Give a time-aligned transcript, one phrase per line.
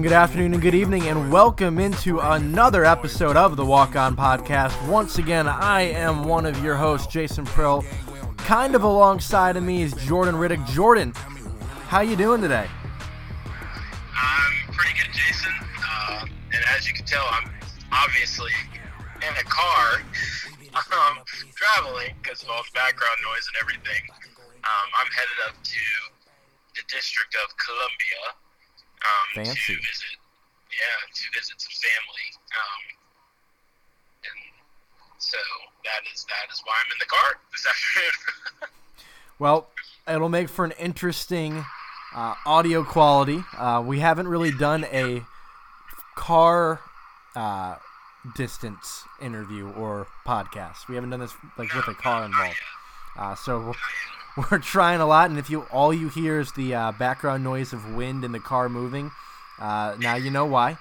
[0.00, 3.96] Good morning, good afternoon, and good evening, and welcome into another episode of the Walk
[3.96, 4.88] On Podcast.
[4.88, 7.84] Once again, I am one of your hosts, Jason Prill.
[8.38, 10.66] Kind of alongside of me is Jordan Riddick.
[10.68, 11.12] Jordan,
[11.92, 12.66] how you doing today?
[14.16, 15.52] I'm pretty good, Jason.
[15.76, 16.24] Uh,
[16.54, 17.50] and as you can tell, I'm
[17.92, 18.52] obviously
[19.20, 20.00] in a car
[20.72, 21.18] um,
[21.54, 24.00] traveling because of all the background noise and everything.
[24.16, 25.84] Um, I'm headed up to
[26.74, 28.40] the District of Columbia
[29.02, 29.74] um, Fancy.
[29.74, 30.16] to visit,
[30.70, 32.28] yeah, to visit some family.
[32.52, 32.82] Um,
[34.24, 34.40] and
[35.18, 35.38] so
[35.84, 38.70] that is that is why I'm in the car this afternoon.
[39.38, 39.68] Well,
[40.06, 41.64] it'll make for an interesting
[42.14, 43.42] uh, audio quality.
[43.56, 45.22] Uh, we haven't really done a
[46.14, 46.80] car
[47.34, 47.76] uh,
[48.36, 50.88] distance interview or podcast.
[50.88, 52.56] We haven't done this like with a car involved.
[53.18, 53.74] Uh, so
[54.50, 57.72] we're, trying a lot, and if you all you hear is the uh, background noise
[57.72, 59.10] of wind and the car moving,
[59.58, 60.78] uh, now you know why.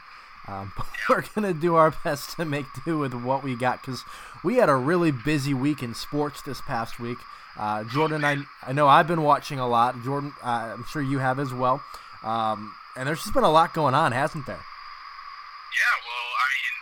[0.48, 4.04] Um, but we're gonna do our best to make do with what we got because
[4.44, 7.18] we had a really busy week in sports this past week.
[7.58, 10.02] Uh, Jordan, I I know I've been watching a lot.
[10.04, 11.84] Jordan, uh, I'm sure you have as well.
[12.24, 14.60] Um, and there's just been a lot going on, hasn't there?
[14.60, 16.76] Yeah, well, I mean,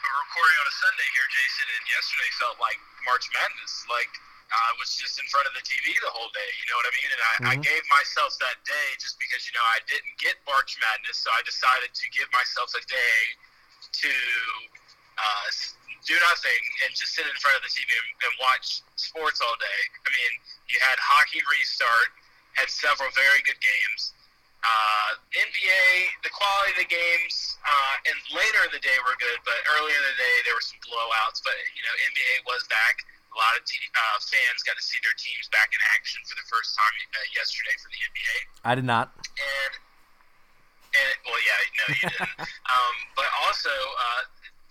[0.00, 3.84] we're recording on a Sunday here, Jason, and yesterday felt like March Madness.
[3.90, 4.08] Like
[4.50, 6.50] I was just in front of the TV the whole day.
[6.58, 7.10] You know what I mean?
[7.10, 7.62] And I, I Mhm.
[7.62, 11.42] gave myself that day just because you know I didn't get March Madness, so I
[11.42, 13.20] decided to give myself a day
[14.02, 14.12] to
[15.18, 15.46] uh,
[16.06, 19.54] do nothing and just sit in front of the TV and, and watch sports all
[19.60, 19.80] day.
[20.06, 20.32] I mean,
[20.68, 22.10] you had hockey restart,
[22.54, 24.14] had several very good games.
[24.60, 29.40] Uh, NBA, the quality of the games, uh, and later in the day were good,
[29.44, 31.40] but earlier in the day there were some blowouts.
[31.40, 33.04] But you know, NBA was back.
[33.30, 36.34] A lot of te- uh, fans got to see their teams back in action for
[36.34, 38.36] the first time uh, yesterday for the NBA.
[38.66, 39.14] I did not.
[39.14, 39.72] And
[40.90, 42.34] and well, yeah, no, you didn't.
[42.74, 44.22] um, but also, uh,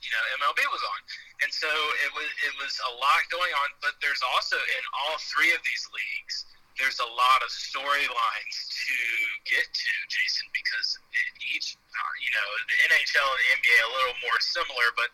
[0.03, 0.99] you know, MLB was on,
[1.47, 1.71] and so
[2.03, 3.69] it was it was a lot going on.
[3.79, 6.35] But there's also in all three of these leagues,
[6.79, 8.97] there's a lot of storylines to
[9.43, 13.91] get to, Jason, because in each, uh, you know, the NHL and the NBA a
[13.95, 15.11] little more similar, but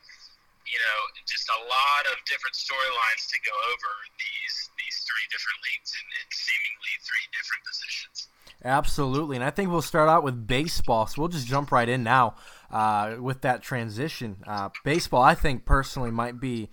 [0.66, 5.60] you know, just a lot of different storylines to go over these these three different
[5.64, 8.28] leagues in, in seemingly three different positions.
[8.64, 11.08] Absolutely, and I think we'll start out with baseball.
[11.08, 12.36] So we'll just jump right in now
[12.72, 14.38] uh, with that transition.
[14.46, 16.70] Uh, baseball, I think personally, might be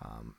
[0.00, 0.34] um,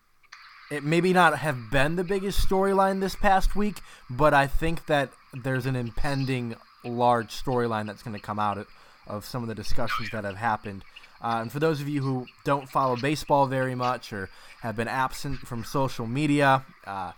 [0.71, 5.11] it maybe not have been the biggest storyline this past week, but I think that
[5.33, 8.67] there's an impending large storyline that's going to come out of,
[9.07, 10.83] of some of the discussions that have happened.
[11.21, 14.29] Uh, and for those of you who don't follow baseball very much or
[14.61, 17.11] have been absent from social media, uh,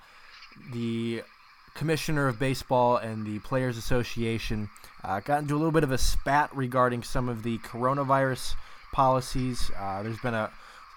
[0.73, 1.21] the
[1.75, 4.69] commissioner of baseball and the players association
[5.03, 8.53] uh, got into a little bit of a spat regarding some of the coronavirus
[8.91, 9.71] policies.
[9.77, 10.51] Uh, there's been a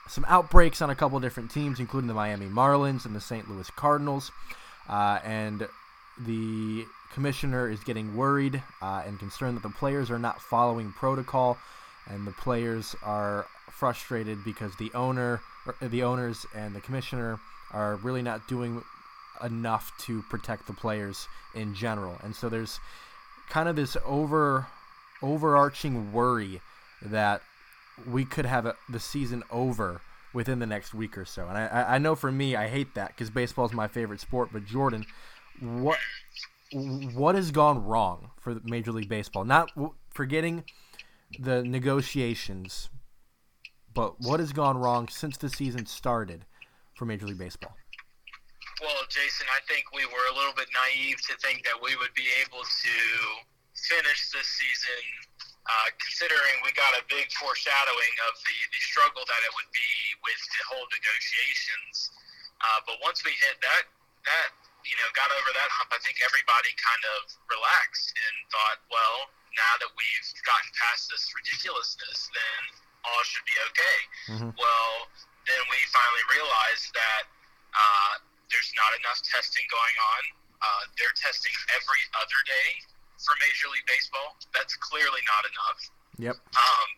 [0.06, 3.70] some outbreaks on a couple different teams including the miami marlins and the st louis
[3.70, 4.30] cardinals.
[4.88, 5.66] Uh, and
[6.26, 11.56] the commissioner is getting worried uh, and concerned that the players are not following protocol
[12.08, 15.40] and the players are frustrated because the owner
[15.80, 17.38] the owners and the commissioner
[17.72, 18.82] are really not doing
[19.42, 22.16] enough to protect the players in general.
[22.22, 22.78] And so there's
[23.48, 24.66] kind of this over
[25.22, 26.60] overarching worry
[27.02, 27.40] that
[28.06, 30.00] we could have a, the season over
[30.32, 31.46] within the next week or so.
[31.48, 34.50] And I, I- know for me, I hate that because baseball is my favorite sport.
[34.52, 35.06] But Jordan,
[35.60, 35.98] what
[36.72, 39.44] what has gone wrong for Major League Baseball?
[39.44, 39.70] Not
[40.12, 40.64] forgetting
[41.38, 42.90] the negotiations,
[43.92, 46.44] but what has gone wrong since the season started
[46.94, 47.74] for Major League Baseball?
[48.82, 52.12] Well, Jason, I think we were a little bit naive to think that we would
[52.18, 52.96] be able to
[53.78, 55.02] finish this season,
[55.62, 59.92] uh, considering we got a big foreshadowing of the, the struggle that it would be
[60.26, 62.10] with the whole negotiations.
[62.58, 63.86] Uh, but once we hit that,
[64.26, 64.50] that
[64.84, 69.32] you know, got over that hump, I think everybody kind of relaxed and thought, well,
[69.54, 72.60] now that we've gotten past this ridiculousness, then
[73.06, 73.98] all should be okay.
[74.34, 74.50] Mhm.
[74.58, 74.92] Well,
[75.46, 77.24] then we finally realized that
[77.74, 78.12] uh,
[78.50, 80.22] there's not enough testing going on.
[80.62, 82.68] Uh, they're testing every other day
[83.20, 84.36] for Major League Baseball.
[84.54, 85.80] That's clearly not enough.
[86.18, 86.36] Yep.
[86.56, 86.88] Um,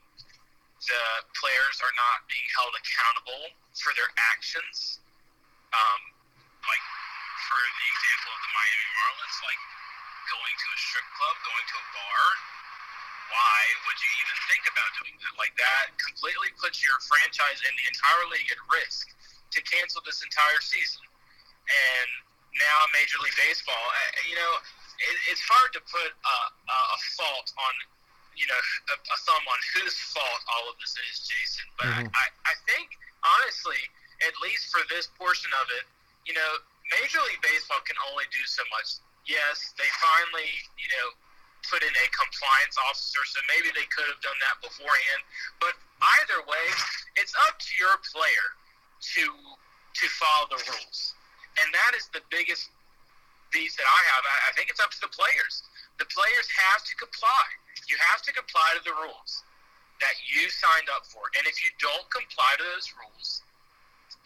[0.87, 1.05] the
[1.35, 5.00] players are not being held accountable for their actions.
[5.73, 6.00] Um,
[6.69, 6.85] like,
[7.50, 9.61] for the example of the Miami Marlins, like
[10.31, 12.25] going to a strip club, going to a bar.
[13.26, 13.58] Why
[13.90, 15.34] would you even think about doing that?
[15.34, 19.11] Like, that completely puts your franchise and the entire league at risk
[19.50, 21.02] to cancel this entire season.
[21.67, 22.08] And
[22.55, 24.52] now Major League Baseball, uh, you know,
[25.02, 26.37] it, it's hard to put a,
[26.70, 27.75] a fault on
[28.37, 28.61] you know
[28.93, 31.67] a, a thumb on whose fault all of this is, Jason.
[31.81, 32.12] But mm-hmm.
[32.12, 32.94] I, I think
[33.25, 33.81] honestly,
[34.25, 35.84] at least for this portion of it,
[36.29, 36.50] you know,
[37.00, 39.02] Major League Baseball can only do so much.
[39.26, 41.08] Yes, they finally, you know,
[41.67, 45.23] put in a compliance officer, so maybe they could have done that beforehand.
[45.58, 45.75] But
[46.23, 46.67] either way,
[47.19, 48.49] it's up to your player
[49.19, 51.17] to to follow the rules,
[51.58, 52.70] and that is the biggest
[53.50, 54.23] beat that I have.
[54.23, 55.64] I, I think it's up to the players.
[55.99, 57.46] The players have to comply
[57.87, 59.46] you have to comply to the rules
[60.02, 61.29] that you signed up for.
[61.38, 63.44] And if you don't comply to those rules,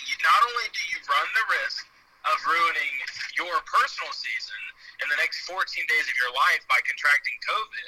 [0.01, 1.85] you, not only do you run the risk
[2.31, 2.95] of ruining
[3.35, 4.63] your personal season
[5.03, 7.87] in the next 14 days of your life by contracting COVID,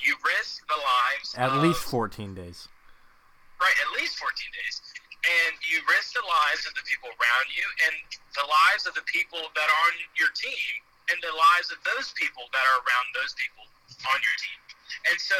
[0.00, 2.68] you risk the lives at of, least 14 days.
[3.60, 4.82] Right, at least 14 days.
[5.22, 7.94] And you risk the lives of the people around you and
[8.34, 10.72] the lives of the people that are on your team
[11.14, 13.62] and the lives of those people that are around those people
[14.10, 14.60] on your team.
[15.10, 15.38] And so,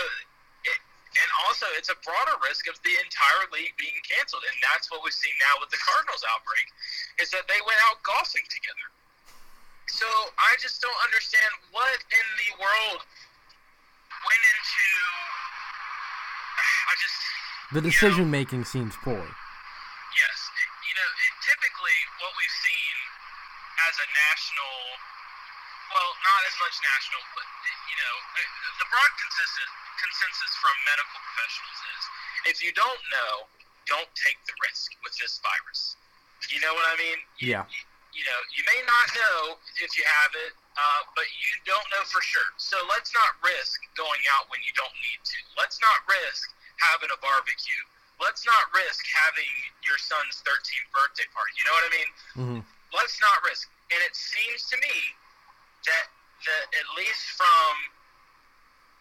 [1.13, 4.43] and also, it's a broader risk of the entire league being canceled.
[4.49, 6.67] And that's what we've seen now with the Cardinals outbreak,
[7.21, 8.89] is that they went out golfing together.
[9.93, 10.09] So
[10.41, 14.89] I just don't understand what in the world went into.
[16.89, 17.19] I just.
[17.77, 19.21] The decision know, making seems poor.
[19.21, 20.39] Yes.
[20.89, 22.97] You know, it, typically what we've seen
[23.89, 24.77] as a national
[25.93, 27.45] well, not as much national, but
[27.85, 28.15] you know,
[28.81, 29.71] the broad consensus
[30.03, 32.03] consensus from medical professionals is
[32.51, 33.47] if you don't know,
[33.87, 35.95] don't take the risk with this virus.
[36.51, 37.19] You know what I mean?
[37.39, 37.65] You, yeah.
[37.71, 37.81] You,
[38.13, 39.39] you know, you may not know
[39.81, 42.51] if you have it, uh, but you don't know for sure.
[42.61, 45.39] So let's not risk going out when you don't need to.
[45.57, 46.53] Let's not risk
[46.83, 47.83] having a barbecue.
[48.21, 49.51] Let's not risk having
[49.83, 51.53] your son's 13th birthday party.
[51.57, 52.11] You know what I mean?
[52.37, 52.61] Mm-hmm.
[52.93, 53.67] Let's not risk.
[53.91, 54.97] And it seems to me
[55.89, 56.07] that
[56.45, 57.73] the, at least from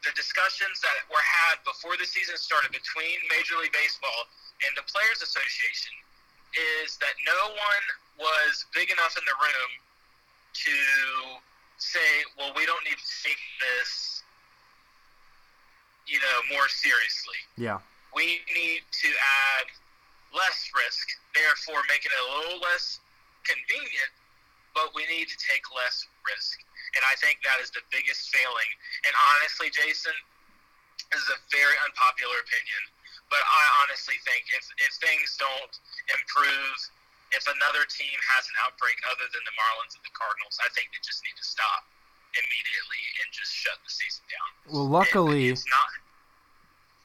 [0.04, 4.26] the discussions that were had before the season started between Major League Baseball
[4.66, 5.94] and the Players Association
[6.84, 7.86] is that no one
[8.18, 9.72] was big enough in the room
[10.54, 10.76] to
[11.78, 14.22] say, well, we don't need to take this,
[16.06, 17.40] you know, more seriously.
[17.58, 17.80] Yeah.
[18.14, 19.10] We need to
[19.56, 19.72] add
[20.36, 23.00] less risk, therefore making it a little less
[23.48, 24.12] convenient,
[24.74, 26.60] but we need to take less risk.
[26.96, 28.72] And I think that is the biggest failing.
[29.08, 30.16] And honestly, Jason,
[31.12, 32.82] this is a very unpopular opinion,
[33.32, 35.76] but I honestly think if, if things don't
[36.12, 36.76] improve,
[37.32, 40.92] if another team has an outbreak other than the Marlins and the Cardinals, I think
[40.92, 41.88] they just need to stop
[42.36, 44.50] immediately and just shut the season down.
[44.72, 45.92] Well, luckily, it's not.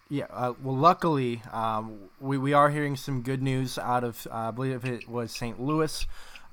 [0.08, 4.34] Yeah, uh, well, luckily, um, we, we are hearing some good news out of, uh,
[4.34, 5.60] I believe it was St.
[5.60, 6.06] Louis.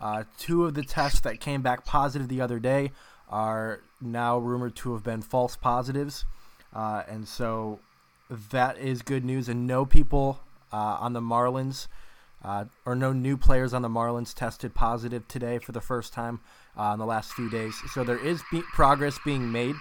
[0.04, 2.92] Uh, two of the tests that came back positive the other day
[3.30, 6.26] are now rumored to have been false positives.
[6.76, 7.80] Uh, and so
[8.52, 9.48] that is good news.
[9.48, 10.42] And no people
[10.74, 11.88] uh, on the Marlins,
[12.44, 16.42] uh, or no new players on the Marlins tested positive today for the first time
[16.78, 17.74] uh, in the last few days.
[17.94, 19.76] So there is be- progress being made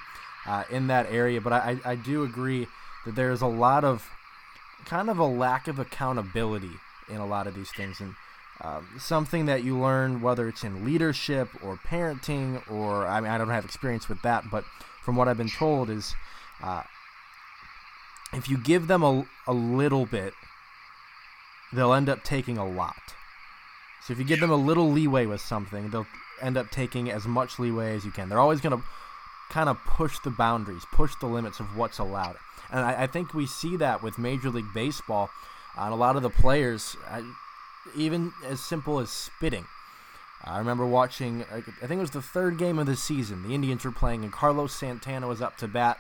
[0.46, 1.40] uh, in that area.
[1.40, 2.68] But I, I do agree
[3.06, 4.08] that there is a lot of
[4.84, 6.70] kind of a lack of accountability
[7.08, 8.00] in a lot of these things.
[8.00, 8.14] And
[8.62, 13.36] um, something that you learn, whether it's in leadership or parenting, or I mean, I
[13.36, 14.64] don't have experience with that, but
[15.02, 16.14] from what I've been told, is
[16.62, 16.82] uh,
[18.32, 20.32] if you give them a, a little bit,
[21.72, 23.14] they'll end up taking a lot.
[24.06, 26.06] So if you give them a little leeway with something, they'll
[26.40, 28.28] end up taking as much leeway as you can.
[28.28, 28.84] They're always going to
[29.50, 32.36] kind of push the boundaries, push the limits of what's allowed.
[32.70, 35.30] And I, I think we see that with Major League Baseball.
[35.76, 36.96] Uh, and a lot of the players,
[37.96, 39.66] even as simple as spitting.
[40.44, 43.42] I remember watching, I think it was the third game of the season.
[43.42, 45.98] The Indians were playing, and Carlos Santana was up to bat,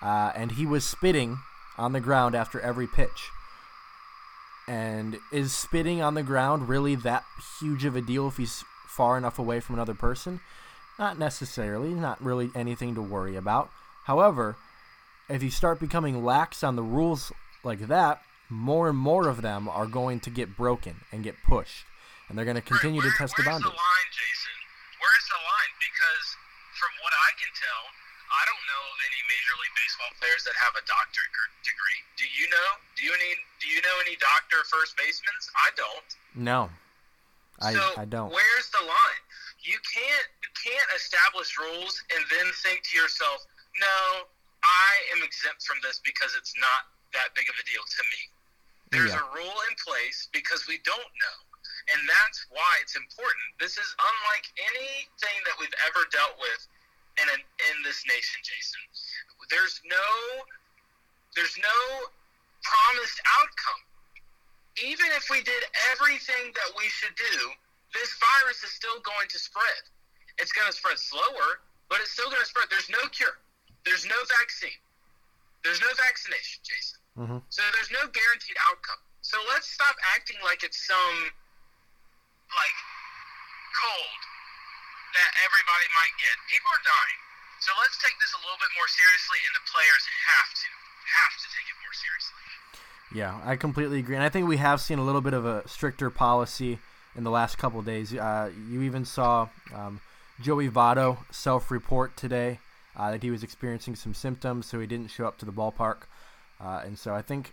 [0.00, 1.38] uh, and he was spitting
[1.76, 3.30] on the ground after every pitch.
[4.68, 7.24] And is spitting on the ground really that
[7.58, 10.40] huge of a deal if he's far enough away from another person?
[10.96, 13.70] Not necessarily, not really anything to worry about.
[14.04, 14.56] However,
[15.28, 17.32] if you start becoming lax on the rules
[17.64, 21.86] like that, more and more of them are going to get broken and get pushed,
[22.28, 23.70] and they're going to continue Where, to test the boundaries.
[23.70, 24.56] Where's the line, Jason?
[24.98, 25.72] Where's the line?
[25.78, 26.26] Because
[26.76, 27.82] from what I can tell,
[28.30, 31.34] I don't know of any Major League Baseball players that have a doctorate
[31.66, 32.00] degree.
[32.14, 32.68] Do you know?
[32.94, 33.34] Do you any?
[33.58, 35.34] Do you know any doctor first basemen?
[35.58, 36.10] I don't.
[36.38, 36.70] No,
[37.58, 38.30] I so I don't.
[38.30, 39.22] Where's the line?
[39.66, 43.42] You can't you can't establish rules and then think to yourself,
[43.82, 44.30] no,
[44.62, 48.29] I am exempt from this because it's not that big of a deal to me.
[48.90, 49.22] There's yeah.
[49.22, 51.38] a rule in place because we don't know.
[51.94, 53.46] And that's why it's important.
[53.58, 56.60] This is unlike anything that we've ever dealt with
[57.18, 58.82] in an, in this nation, Jason.
[59.50, 60.06] There's no
[61.34, 61.78] there's no
[62.62, 63.82] promised outcome.
[64.82, 65.62] Even if we did
[65.94, 67.36] everything that we should do,
[67.94, 69.82] this virus is still going to spread.
[70.38, 72.70] It's going to spread slower, but it's still going to spread.
[72.70, 73.38] There's no cure.
[73.84, 74.78] There's no vaccine.
[75.62, 76.99] There's no vaccination, Jason.
[77.18, 77.42] Mm-hmm.
[77.50, 79.02] So there's no guaranteed outcome.
[79.20, 81.16] So let's stop acting like it's some
[82.50, 82.78] like
[83.78, 84.20] cold
[85.14, 86.34] that everybody might get.
[86.50, 87.20] People are dying.
[87.60, 90.02] So let's take this a little bit more seriously, and the players
[90.32, 90.68] have to
[91.12, 92.44] have to take it more seriously.
[93.12, 95.66] Yeah, I completely agree, and I think we have seen a little bit of a
[95.68, 96.78] stricter policy
[97.14, 98.14] in the last couple days.
[98.14, 100.00] Uh, you even saw um,
[100.40, 102.60] Joey Votto self-report today
[102.96, 106.08] uh, that he was experiencing some symptoms, so he didn't show up to the ballpark.
[106.60, 107.52] Uh, and so I think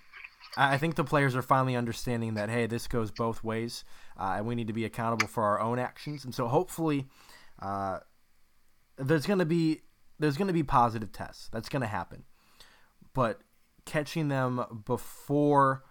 [0.55, 3.83] I think the players are finally understanding that hey, this goes both ways,
[4.19, 6.25] uh, and we need to be accountable for our own actions.
[6.25, 7.05] And so hopefully,
[7.61, 7.99] uh,
[8.97, 9.81] there's going to be
[10.19, 11.49] there's going to be positive tests.
[11.51, 12.23] That's going to happen,
[13.13, 13.41] but
[13.85, 15.83] catching them before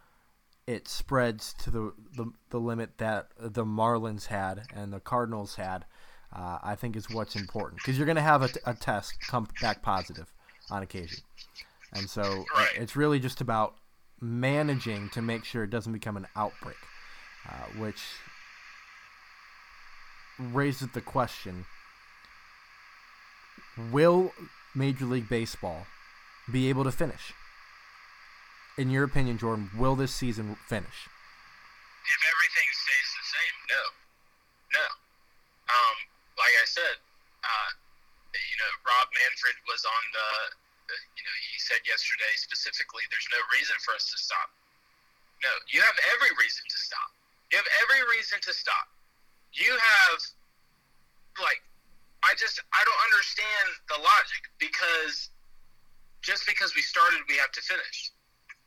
[0.66, 5.84] it spreads to the, the, the limit that the Marlins had and the Cardinals had,
[6.34, 9.48] uh, I think is what's important because you're going to have a, a test come
[9.60, 10.32] back positive
[10.70, 11.20] on occasion.
[11.96, 12.68] And so Right.
[12.76, 13.74] it's really just about
[14.20, 16.76] managing to make sure it doesn't become an outbreak,
[17.48, 18.02] uh, which
[20.38, 21.64] raises the question
[23.92, 24.32] Will
[24.74, 25.86] Major League Baseball
[26.50, 27.32] be able to finish?
[28.78, 31.08] In your opinion, Jordan, will this season finish?
[32.06, 33.82] if everything stays the same, no,
[34.78, 34.86] no.
[35.66, 35.96] Um,
[36.38, 36.96] like I said,
[37.42, 37.70] uh,
[38.30, 40.28] you know, Rob Manfred was on the,
[40.88, 44.48] you know, he said yesterday specifically, there's no reason for us to stop.
[45.42, 47.10] No, you have every reason to stop.
[47.52, 48.86] You have every reason to stop.
[49.52, 50.18] You have,
[51.38, 51.62] like,
[52.24, 55.30] I just, I don't understand the logic because
[56.24, 58.10] just because we started, we have to finish.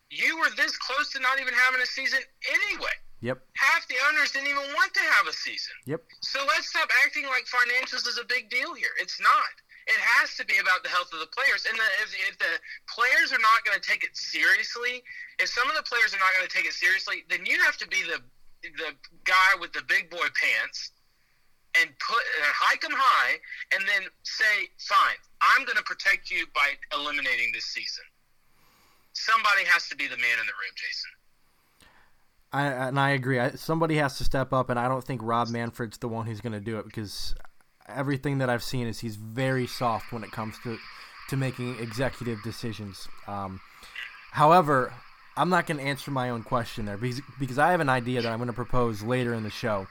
[0.10, 3.44] You were this close to not even having a season anyway Yep.
[3.56, 5.76] half the owners didn't even want to have a season.
[5.86, 6.02] Yep.
[6.22, 8.96] So let's stop acting like financials is a big deal here.
[9.00, 9.54] It's not.
[9.90, 11.66] It has to be about the health of the players.
[11.66, 15.02] And the, if, if the players are not going to take it seriously,
[15.42, 17.78] if some of the players are not going to take it seriously, then you have
[17.82, 18.22] to be the
[18.62, 18.92] the
[19.24, 20.92] guy with the big boy pants
[21.80, 23.38] and put uh, hike them high,
[23.74, 28.04] and then say, "Fine, I'm going to protect you by eliminating this season."
[29.14, 31.12] Somebody has to be the man in the room, Jason.
[32.52, 33.40] I and I agree.
[33.40, 36.42] I, somebody has to step up, and I don't think Rob Manfred's the one who's
[36.42, 37.36] going to do it because
[37.96, 40.78] everything that I've seen is he's very soft when it comes to
[41.30, 43.08] to making executive decisions.
[43.28, 43.62] Um,
[44.32, 44.92] however,
[45.38, 48.22] I'm not going to answer my own question there because because I have an idea
[48.22, 49.88] that I'm going to propose later in the show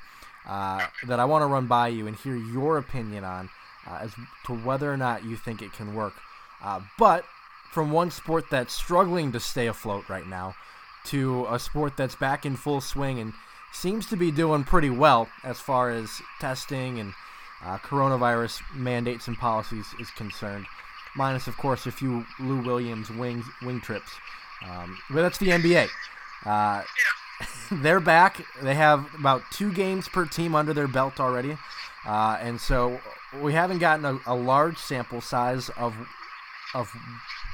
[0.47, 3.49] uh, that I want to run by you and hear your opinion on
[3.87, 4.13] uh, as
[4.47, 6.15] to whether or not you think it can work.
[6.63, 7.25] Uh, but
[7.71, 10.55] from one sport that's struggling to stay afloat right now
[11.05, 13.33] to a sport that's back in full swing and
[13.73, 17.13] seems to be doing pretty well as far as testing and
[17.65, 20.67] uh, coronavirus mandates and policies is concerned.
[21.17, 24.11] Minus, of course, a few Lou Williams wing wing trips,
[24.65, 25.89] um, but that's the NBA.
[26.45, 26.83] Uh,
[27.83, 28.41] they're back.
[28.63, 31.57] They have about two games per team under their belt already,
[32.07, 33.01] uh, and so
[33.41, 35.95] we haven't gotten a, a large sample size of
[36.75, 36.93] of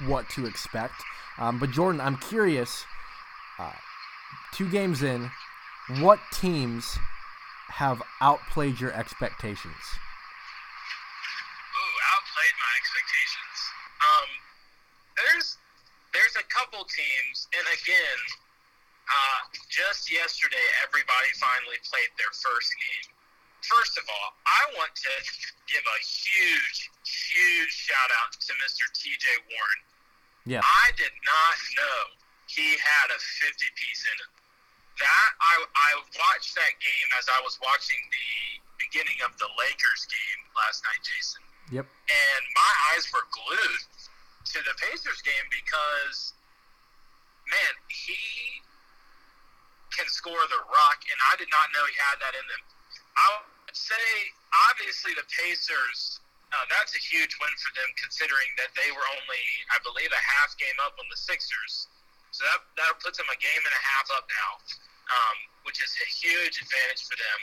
[0.07, 0.95] what to expect.
[1.39, 2.85] Um, but Jordan, I'm curious.
[3.59, 3.73] Uh,
[4.53, 5.31] two games in,
[6.01, 6.99] what teams
[7.71, 9.85] have outplayed your expectations?
[11.75, 13.57] Ooh, outplayed my expectations.
[14.01, 14.29] Um,
[15.17, 15.59] there's
[16.13, 18.21] there's a couple teams, and again,
[19.11, 23.11] uh, just yesterday, everybody finally played their first game.
[23.67, 25.15] First of all, I want to
[25.67, 28.85] give a huge, huge shout out to Mr.
[28.93, 29.25] T.J.
[29.49, 29.81] Warren.
[30.45, 30.61] Yeah.
[30.61, 32.01] I did not know
[32.47, 34.44] he had a 50 piece in him.
[35.01, 40.07] That I I watched that game as I was watching the beginning of the Lakers
[40.07, 41.87] game last night, Jason Yep.
[41.89, 43.83] and my eyes were glued
[44.55, 46.37] to the Pacers game because,
[47.49, 48.61] man, he
[49.97, 52.63] can score the rock, and I did not know he had that in them.
[53.17, 53.27] I
[53.65, 54.07] would say,
[54.71, 56.21] obviously, the Pacers.
[56.55, 60.23] Uh, that's a huge win for them, considering that they were only, I believe, a
[60.39, 61.89] half game up on the Sixers.
[62.35, 64.51] So that that puts them a game and a half up now,
[65.07, 67.41] um, which is a huge advantage for them.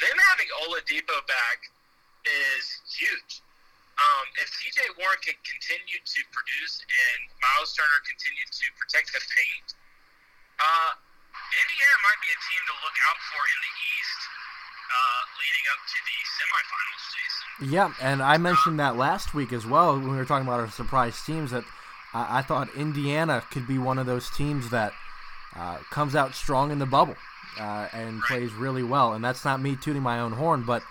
[0.00, 1.68] Them having Oladipo back
[2.24, 3.44] is huge.
[4.00, 9.20] Um, if TJ Warren can continue to produce and Miles Turner continue to protect the
[9.22, 9.68] paint,
[10.58, 10.90] uh,
[11.36, 14.20] Indiana might be a team to look out for in the East.
[14.84, 17.72] uh, leading up to the semifinals, Jason.
[17.72, 20.70] Yeah, and I mentioned that last week as well when we were talking about our
[20.70, 21.64] surprise teams that
[22.14, 24.92] I, I thought Indiana could be one of those teams that
[25.56, 27.16] uh, comes out strong in the bubble
[27.60, 28.22] uh, and Right.
[28.28, 29.12] plays really well.
[29.12, 30.82] And that's not me tooting my own horn, but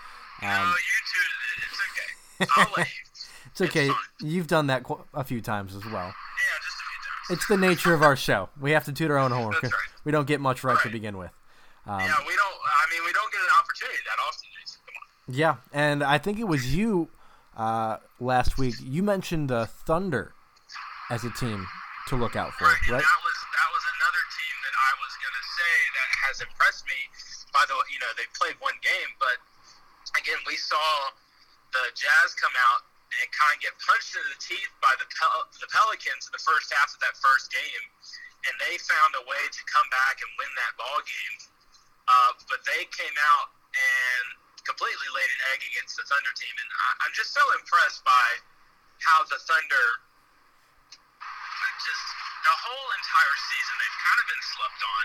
[0.42, 0.74] no, um, you
[1.12, 2.42] tooted it.
[2.42, 2.60] It's okay.
[2.62, 2.92] I'll let you.
[3.52, 3.88] it's okay.
[3.88, 3.96] fine.
[4.20, 5.92] You've done that qu- a few times as well.
[5.94, 7.30] Yeah, just a few times.
[7.40, 8.48] It's the nature of our show.
[8.60, 9.52] We have to toot our own horn.
[9.60, 9.80] That's right.
[10.04, 11.30] We don't get much right, to begin with.
[11.86, 12.54] Um, yeah, we don't.
[12.66, 14.80] I mean, we don't get an opportunity that often, Jason.
[14.86, 14.94] Come
[15.30, 15.34] on.
[15.34, 17.08] Yeah, and I think it was you
[17.56, 18.74] uh, last week.
[18.82, 20.32] You mentioned the Thunder
[21.10, 21.66] as a team
[22.08, 23.04] to look out for, Right, right?
[23.04, 27.00] that was that was another team that I was gonna say that has impressed me.
[27.52, 29.40] By the way, you know they played one game, but
[30.20, 30.84] again we saw
[31.72, 32.84] the Jazz come out
[33.14, 36.44] and kind of get punched in the teeth by the Pel- the Pelicans in the
[36.44, 37.84] first half of that first game,
[38.48, 41.36] and they found a way to come back and win that ball game.
[42.04, 44.24] Uh, but they came out and
[44.68, 48.26] completely laid an egg against the Thunder team, and I, I'm just so impressed by
[49.00, 49.86] how the Thunder
[51.84, 52.04] just
[52.44, 55.04] the whole entire season they've kind of been slept on.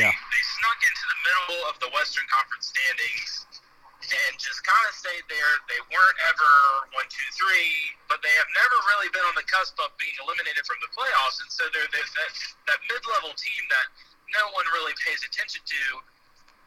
[0.00, 0.12] Yeah.
[0.12, 3.32] They snuck into the middle of the Western Conference standings
[4.02, 5.52] and just kind of stayed there.
[5.70, 6.52] They weren't ever
[6.94, 10.66] one, two, three, but they have never really been on the cusp of being eliminated
[10.66, 11.38] from the playoffs.
[11.40, 12.32] And so they're, they're that,
[12.70, 13.86] that mid-level team that
[14.34, 15.82] no one really pays attention to.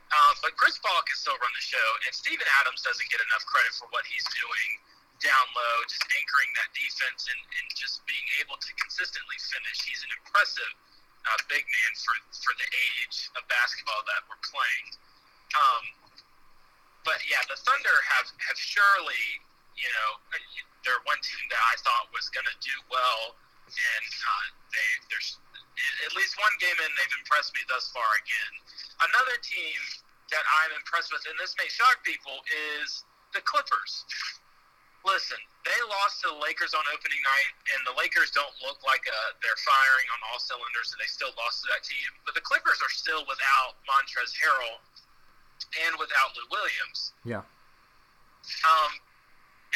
[0.09, 3.45] Uh, but Chris Paul can still run the show, and Steven Adams doesn't get enough
[3.45, 4.69] credit for what he's doing
[5.19, 9.77] down low, just anchoring that defense and, and just being able to consistently finish.
[9.83, 10.73] He's an impressive
[11.27, 14.87] uh, big man for for the age of basketball that we're playing.
[15.55, 15.83] Um,
[17.03, 19.23] but yeah, the Thunder have have surely,
[19.75, 20.09] you know,
[20.87, 23.35] they're one team that I thought was going to do well,
[23.67, 25.35] and uh, they there's
[26.07, 28.53] at least one game in they've impressed me thus far again.
[29.11, 29.79] Another team
[30.31, 34.05] that I'm impressed with, and this may shock people, is the Clippers.
[35.07, 39.03] Listen, they lost to the Lakers on opening night, and the Lakers don't look like
[39.07, 42.09] uh, they're firing on all cylinders, and they still lost to that team.
[42.27, 44.79] But the Clippers are still without Montrezl Harrell
[45.87, 47.15] and without Lou Williams.
[47.23, 47.43] Yeah.
[48.67, 48.91] Um,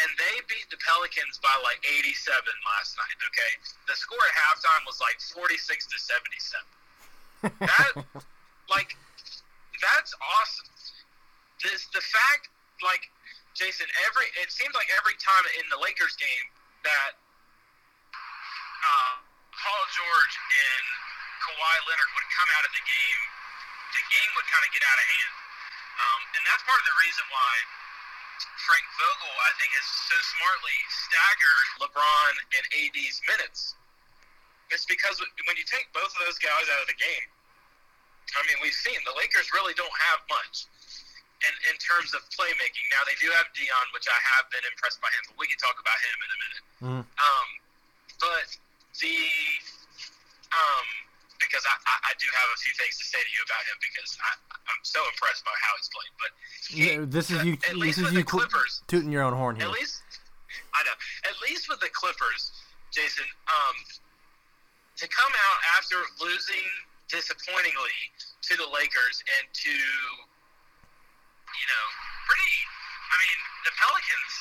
[0.01, 2.09] and they beat the Pelicans by like 87
[2.65, 3.17] last night.
[3.29, 3.51] Okay,
[3.85, 5.97] the score at halftime was like 46 to
[7.43, 7.61] 77.
[7.61, 7.93] That,
[8.75, 8.97] like,
[9.77, 10.69] that's awesome.
[11.61, 12.49] This the fact,
[12.81, 13.12] like,
[13.53, 16.45] Jason, every it seems like every time in the Lakers game
[16.81, 17.13] that
[18.13, 19.13] uh,
[19.53, 20.85] Paul George and
[21.45, 23.21] Kawhi Leonard would come out of the game,
[23.93, 25.33] the game would kind of get out of hand.
[25.93, 27.53] Um, and that's part of the reason why
[28.65, 33.77] Frank Vogel, I think, has so smartly staggered LeBron and AD's minutes.
[34.73, 37.29] It's because when you take both of those guys out of the game,
[38.33, 40.65] I mean, we've seen the Lakers really don't have much
[41.49, 42.85] in, in terms of playmaking.
[42.93, 45.59] Now, they do have Dion, which I have been impressed by him, but we can
[45.59, 46.63] talk about him in a minute.
[46.83, 47.03] Mhm.
[47.03, 47.47] Um,
[48.21, 48.47] but
[49.01, 49.15] the
[50.53, 50.87] um,
[51.41, 53.77] because I, I, I do have a few things to say to you about him
[53.83, 54.31] because I,
[54.69, 56.13] I'm so impressed by how he's played.
[56.21, 56.31] But
[56.69, 57.53] he, Yeah, this is you.
[57.67, 58.81] At This least is with you the Clippers.
[58.87, 59.65] tooting your own horn here.
[59.67, 59.99] At least,
[60.71, 60.95] I know.
[61.27, 62.53] At least with the Clippers,
[62.95, 63.75] Jason, um,
[64.95, 66.63] to come out after losing
[67.09, 67.97] disappointingly
[68.47, 69.75] to the Lakers and to,
[71.57, 71.85] you know,
[72.27, 72.57] pretty.
[73.09, 74.33] I mean, the Pelicans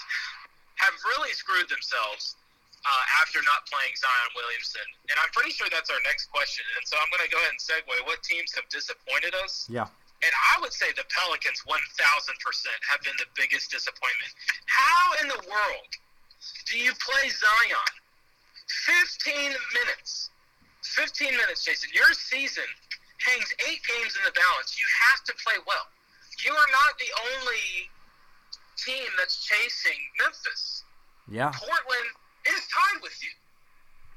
[0.80, 2.36] have really screwed themselves
[2.82, 6.66] uh, after not playing Zion Williamson, and I'm pretty sure that's our next question.
[6.74, 7.94] And so I'm going to go ahead and segue.
[8.08, 9.68] What teams have disappointed us?
[9.70, 9.86] Yeah.
[10.22, 14.30] And I would say the Pelicans 1,000% have been the biggest disappointment.
[14.70, 15.90] How in the world
[16.70, 17.92] do you play Zion
[18.86, 20.30] 15 minutes?
[20.82, 21.90] 15 minutes, Jason.
[21.94, 22.66] Your season
[23.22, 24.78] hangs eight games in the balance.
[24.78, 25.86] You have to play well.
[26.44, 27.90] You are not the only
[28.76, 30.84] team that's chasing Memphis.
[31.30, 31.50] Yeah.
[31.54, 32.10] Portland
[32.50, 33.30] is tied with you.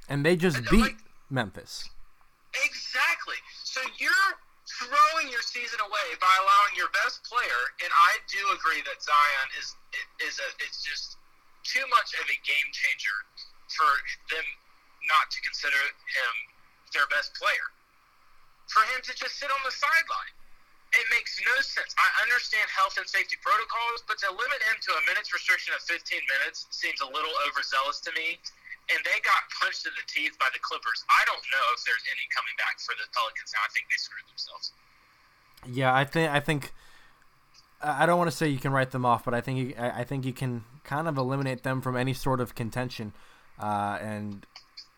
[0.09, 0.97] And they just And, uh, beat like-
[1.29, 1.89] Memphis.
[2.63, 3.38] Exactly.
[3.63, 4.31] So you're
[4.79, 9.47] throwing your season away by allowing your best player, and I do agree that Zion
[9.59, 9.75] is
[10.21, 11.17] is a it's just
[11.63, 13.17] too much of a game changer
[13.69, 13.89] for
[14.33, 14.45] them
[15.09, 16.33] not to consider him
[16.93, 17.67] their best player.
[18.69, 20.33] For him to just sit on the sideline.
[20.95, 21.91] It makes no sense.
[21.99, 25.84] I understand health and safety protocols, but to limit him to a minutes restriction of
[25.84, 25.99] 15
[26.39, 28.39] minutes seems a little overzealous to me.
[28.88, 31.03] And they got punched in the teeth by the Clippers.
[31.10, 33.65] I don't know if there's any coming back for the Pelicans now.
[33.65, 34.71] I think they screwed themselves.
[35.65, 36.71] Yeah, I think I think
[37.81, 40.03] I don't want to say you can write them off, but I think you, I
[40.03, 43.13] think you can kind of eliminate them from any sort of contention.
[43.60, 44.45] Uh, and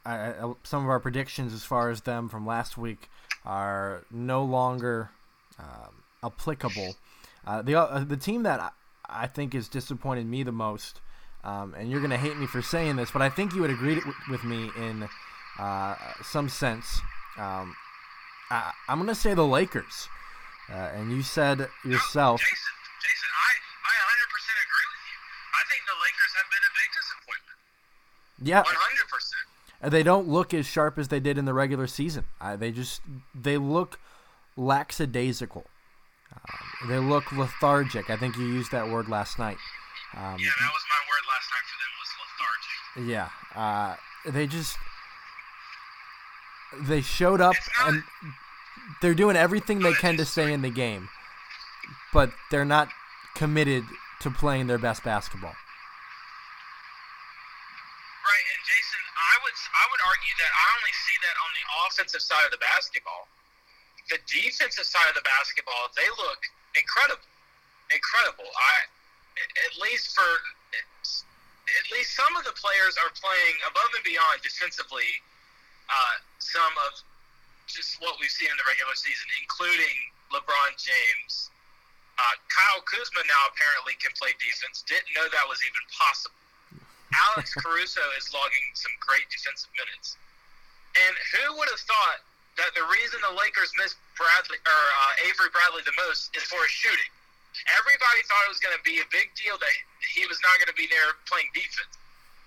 [0.05, 3.09] I, I, some of our predictions as far as them from last week
[3.45, 5.11] are no longer
[5.59, 6.95] um, applicable.
[7.45, 8.69] Uh, the uh, the team that I,
[9.07, 10.99] I think has disappointed me the most,
[11.43, 13.95] um, and you're gonna hate me for saying this, but I think you would agree
[13.95, 15.07] with, with me in
[15.59, 16.99] uh, some sense.
[17.37, 17.75] Um,
[18.49, 20.09] I, am gonna say the Lakers,
[20.69, 22.41] uh, and you said yourself.
[22.41, 23.51] No, Jason, Jason, I,
[23.83, 25.17] I 100% agree with you.
[25.53, 27.57] I think the Lakers have been a big disappointment.
[28.43, 28.63] Yeah.
[28.63, 29.91] 100%.
[29.91, 32.25] They don't look as sharp as they did in the regular season.
[32.57, 33.01] They just
[33.35, 33.99] they look
[34.57, 35.63] lackadaisical.
[36.33, 38.09] Uh, they look lethargic.
[38.09, 39.57] I think you used that word last night.
[40.13, 43.13] Um, yeah, that was my word last night for them was lethargic.
[43.13, 43.95] Yeah, uh,
[44.31, 44.77] they just
[46.87, 48.03] they showed up and
[49.01, 51.09] they're doing everything they can to stay in the game,
[52.13, 52.89] but they're not
[53.35, 53.83] committed
[54.21, 55.53] to playing their best basketball.
[58.25, 61.63] Right, and Jason, I would I would argue that I only see that on the
[61.87, 63.27] offensive side of the basketball.
[64.09, 66.39] The defensive side of the basketball, they look
[66.79, 67.27] incredible,
[67.91, 68.47] incredible.
[68.47, 68.87] I
[69.37, 75.19] at least for at least some of the players are playing above and beyond defensively
[75.91, 77.03] uh, some of
[77.67, 79.95] just what we've seen in the regular season, including
[80.31, 81.51] LeBron James.
[82.17, 84.81] Uh, Kyle Kuzma now apparently can play defense.
[84.87, 86.39] Didn't know that was even possible.
[87.35, 90.15] Alex Caruso is logging some great defensive minutes.
[90.97, 92.25] And who would have thought
[92.57, 96.57] that the reason the Lakers missed Bradley or uh, Avery Bradley the most is for
[96.65, 97.11] his shooting?
[97.77, 99.73] Everybody thought it was going to be a big deal that
[100.13, 101.97] he was not going to be there playing defense.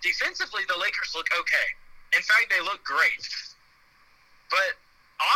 [0.02, 1.68] Defensively, the Lakers look okay.
[2.14, 3.22] In fact, they look great.
[4.50, 4.78] But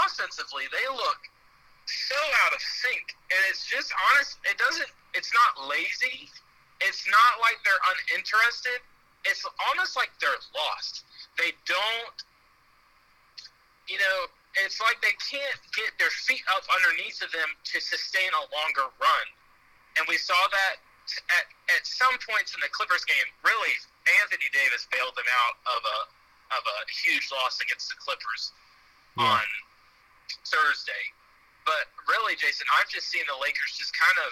[0.03, 1.21] offensively, they look
[1.87, 3.15] so out of sync.
[3.31, 6.31] And it's just honest, it doesn't, it's not lazy.
[6.83, 8.83] It's not like they're uninterested.
[9.25, 11.05] It's almost like they're lost.
[11.39, 12.19] They don't,
[13.89, 14.19] you know,
[14.63, 18.87] it's like they can't get their feet up underneath of them to sustain a longer
[19.03, 19.27] run.
[19.99, 20.79] And we saw that
[21.35, 23.27] at, at some points in the Clippers game.
[23.43, 23.75] Really,
[24.23, 25.99] Anthony Davis bailed them out of a
[26.53, 28.53] of a huge loss against the Clippers
[29.19, 29.41] yeah.
[29.41, 29.47] on
[30.47, 31.05] Thursday.
[31.65, 34.31] But really, Jason, I've just seen the Lakers just kind of,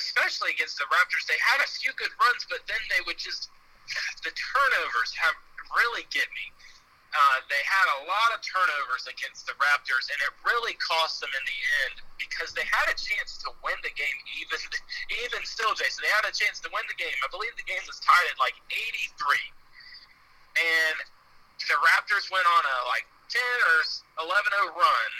[0.00, 3.52] especially against the Raptors, they had a few good runs, but then they would just,
[4.24, 5.36] the turnovers have
[5.76, 6.46] really get me.
[7.14, 11.30] Uh, they had a lot of turnovers against the Raptors, and it really cost them
[11.30, 14.18] in the end because they had a chance to win the game.
[14.42, 14.58] Even,
[15.22, 17.14] even still, Jason, they had a chance to win the game.
[17.22, 19.14] I believe the game was tied at like 83
[20.58, 20.96] and
[21.66, 23.78] the Raptors went on a like 10 or
[24.26, 25.12] 11 0 run.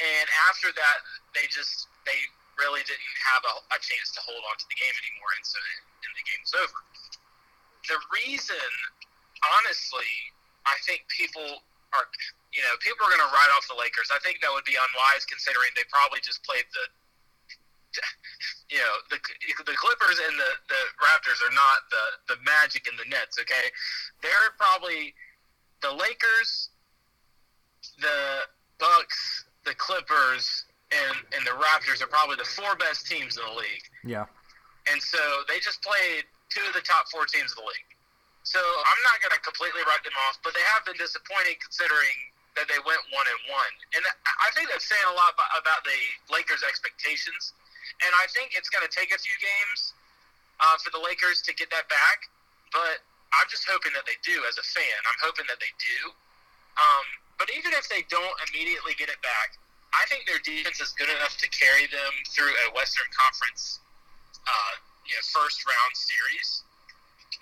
[0.00, 0.98] And after that,
[1.36, 2.16] they just, they
[2.56, 5.32] really didn't have a, a chance to hold on to the game anymore.
[5.36, 6.80] And so and the game was over.
[7.88, 8.72] The reason,
[9.44, 10.12] honestly,
[10.66, 11.64] I think people
[11.96, 12.06] are,
[12.52, 14.12] you know, people are going to write off the Lakers.
[14.12, 16.84] I think that would be unwise considering they probably just played the
[18.70, 19.18] you know the
[19.66, 23.38] the Clippers and the the Raptors are not the the Magic and the Nets.
[23.38, 23.66] Okay,
[24.22, 25.14] they're probably
[25.82, 26.70] the Lakers,
[27.98, 28.46] the
[28.78, 33.56] Bucks, the Clippers, and and the Raptors are probably the four best teams in the
[33.58, 33.86] league.
[34.04, 34.26] Yeah.
[34.90, 35.18] And so
[35.48, 37.89] they just played two of the top four teams of the league.
[38.42, 42.16] So I'm not going to completely write them off, but they have been disappointing considering
[42.58, 43.74] that they went one and one.
[43.94, 45.98] And I think that's saying a lot about the
[46.32, 47.54] Lakers' expectations
[48.00, 49.92] and I think it's going to take a few games
[50.60, 52.28] uh, for the Lakers to get that back.
[52.72, 54.40] But I'm just hoping that they do.
[54.48, 55.98] As a fan, I'm hoping that they do.
[56.80, 59.58] Um, but even if they don't immediately get it back,
[59.90, 63.82] I think their defense is good enough to carry them through a Western Conference,
[64.46, 64.72] uh,
[65.02, 66.62] you know, first round series.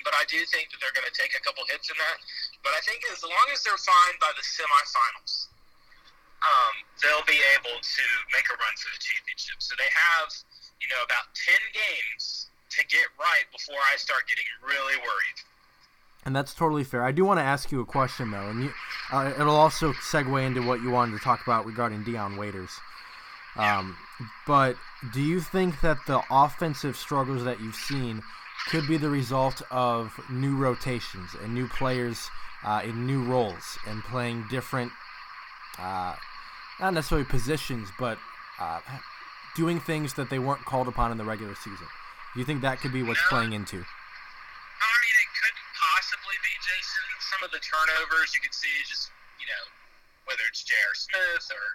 [0.05, 2.18] But I do think that they're going to take a couple hits in that.
[2.62, 5.48] But I think as long as they're fine by the semifinals,
[6.44, 9.59] um, they'll be able to make a run for the championship.
[9.59, 10.29] So they have,
[10.79, 15.38] you know, about 10 games to get right before I start getting really worried.
[16.24, 17.03] And that's totally fair.
[17.03, 18.72] I do want to ask you a question, though, and you,
[19.11, 22.70] uh, it'll also segue into what you wanted to talk about regarding Dion Waiters.
[23.57, 23.96] Um,
[24.46, 24.77] but
[25.12, 28.22] do you think that the offensive struggles that you've seen
[28.68, 32.28] could be the result of new rotations and new players
[32.64, 34.92] uh, in new roles and playing different
[35.78, 36.14] uh,
[36.81, 38.18] not necessarily positions, but
[38.61, 38.81] uh,
[39.57, 41.87] doing things that they weren't called upon in the regular season.
[42.35, 43.38] Do you think that could be what's no.
[43.38, 43.78] playing into?
[43.78, 47.07] I mean, it could possibly be, Jason.
[47.35, 49.64] Some of the turnovers you could see just, you know,
[50.26, 50.94] whether it's J.R.
[50.94, 51.66] Smith or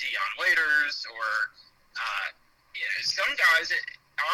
[0.00, 1.26] Dion Waiters or,
[1.94, 2.26] uh,
[2.74, 3.84] you know, some guys, it,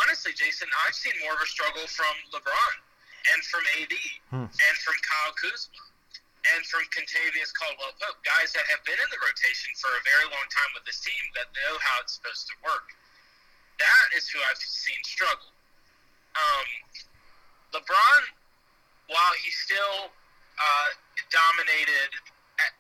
[0.03, 2.75] honestly, Jason, I've seen more of a struggle from LeBron
[3.35, 3.95] and from AD
[4.33, 4.49] hmm.
[4.49, 5.83] and from Kyle Kuzma.
[6.55, 10.25] And from Kentavious Caldwell Pope, guys that have been in the rotation for a very
[10.33, 12.95] long time with this team that know how it's supposed to work.
[13.77, 15.51] That is who I've seen struggle.
[16.39, 16.69] Um,
[17.75, 18.23] LeBron,
[19.13, 20.09] while he still
[20.57, 20.89] uh,
[21.29, 22.17] dominated,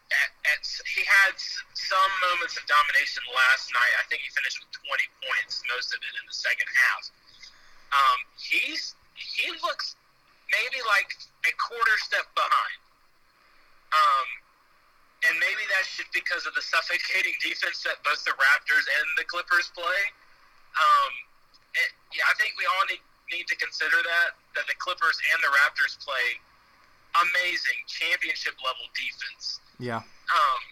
[0.09, 0.61] at, at,
[0.97, 1.37] he had
[1.77, 3.94] some moments of domination last night.
[4.01, 7.03] I think he finished with 20 points, most of it in the second half.
[7.92, 9.97] Um, he's he looks
[10.49, 11.12] maybe like
[11.44, 12.81] a quarter step behind.
[13.92, 14.29] Um,
[15.29, 19.27] and maybe that's just because of the suffocating defense that both the Raptors and the
[19.29, 20.01] Clippers play.
[20.79, 21.12] Um,
[21.75, 25.38] it, yeah, I think we all need need to consider that that the Clippers and
[25.44, 26.40] the Raptors play
[27.26, 29.59] amazing championship level defense.
[29.78, 30.02] Yeah.
[30.04, 30.62] Um,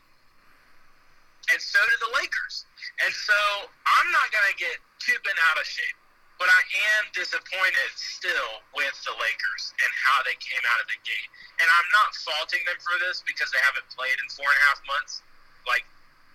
[1.50, 2.66] and so do the Lakers.
[3.02, 5.98] And so I'm not gonna get too bent out of shape
[6.36, 6.62] but I
[7.00, 11.30] am disappointed still with the Lakers and how they came out of the gate.
[11.60, 14.64] And I'm not faulting them for this because they haven't played in four and a
[14.68, 15.24] half months.
[15.64, 15.84] Like,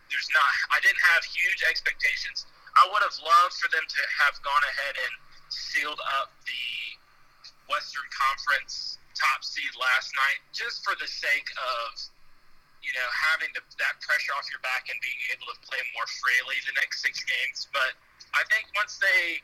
[0.09, 2.49] there's not, I didn't have huge expectations.
[2.73, 5.13] I would have loved for them to have gone ahead and
[5.53, 6.65] sealed up the
[7.69, 11.89] Western Conference top seed last night just for the sake of,
[12.81, 16.07] you know, having the, that pressure off your back and being able to play more
[16.19, 17.69] freely the next six games.
[17.69, 17.93] But
[18.33, 19.39] I think once they,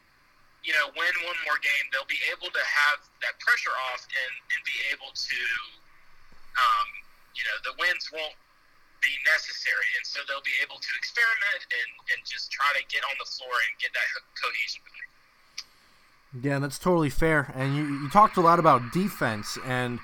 [0.66, 4.34] you know, win one more game, they'll be able to have that pressure off and,
[4.52, 5.42] and be able to,
[6.58, 6.88] um,
[7.38, 8.36] you know, the wins won't
[9.00, 9.86] be necessary.
[10.02, 13.30] And so they'll be able to experiment and, and just try to get on the
[13.30, 14.82] floor and get that cohesion.
[16.34, 17.52] Yeah, that's totally fair.
[17.56, 20.00] And you, you talked a lot about defense and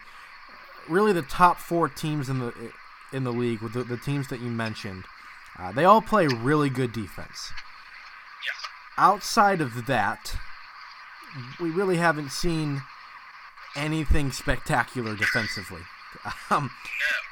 [0.89, 2.53] really the top four teams in the
[3.12, 5.03] in the league with the, the teams that you mentioned.
[5.59, 7.51] Uh, they all play really good defense.
[8.43, 9.03] Yeah.
[9.05, 10.36] Outside of that,
[11.59, 12.81] we really haven't seen
[13.75, 15.81] anything spectacular defensively.
[16.51, 16.69] Um,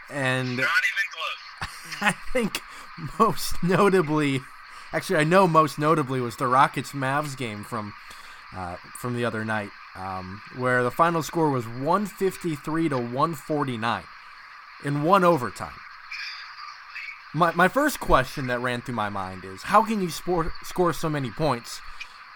[0.10, 2.02] no, and not even close.
[2.02, 2.60] I think
[3.20, 4.42] most notably,
[4.92, 7.94] actually, I know most notably was the Rockets Mavs game from
[8.56, 14.04] uh, from the other night, um, where the final score was 153 to 149
[14.84, 15.74] in one overtime.
[17.34, 20.92] My, my first question that ran through my mind is how can you score, score
[20.92, 21.82] so many points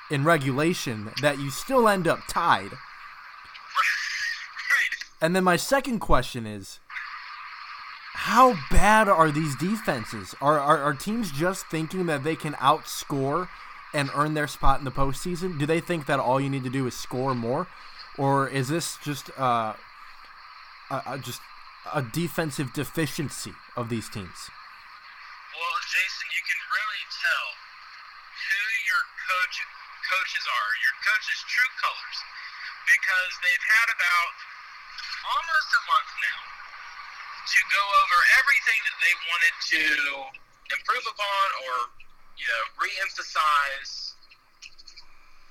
[0.09, 2.71] in regulation that you still end up tied?
[5.21, 6.79] And then my second question is
[8.13, 10.33] how bad are these defenses?
[10.39, 13.49] Are, are, are teams just thinking that they can outscore
[13.95, 15.57] and earn their spot in the postseason?
[15.57, 17.67] Do they think that all you need to do is score more,
[18.19, 19.73] or is this just uh,
[20.91, 21.39] a, a just
[21.93, 24.51] a defensive deficiency of these teams?
[25.55, 27.47] Well, Jason, you can really tell
[28.35, 29.55] who your coach
[30.11, 32.19] coaches are, your coach's true colors,
[32.85, 34.33] because they've had about
[35.25, 36.41] almost a month now
[37.45, 39.83] to go over everything that they wanted to
[40.73, 41.75] improve upon or,
[42.35, 44.15] you know, re-emphasize,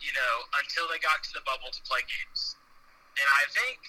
[0.01, 2.57] you know, until they got to the bubble to play games.
[3.16, 3.81] And I think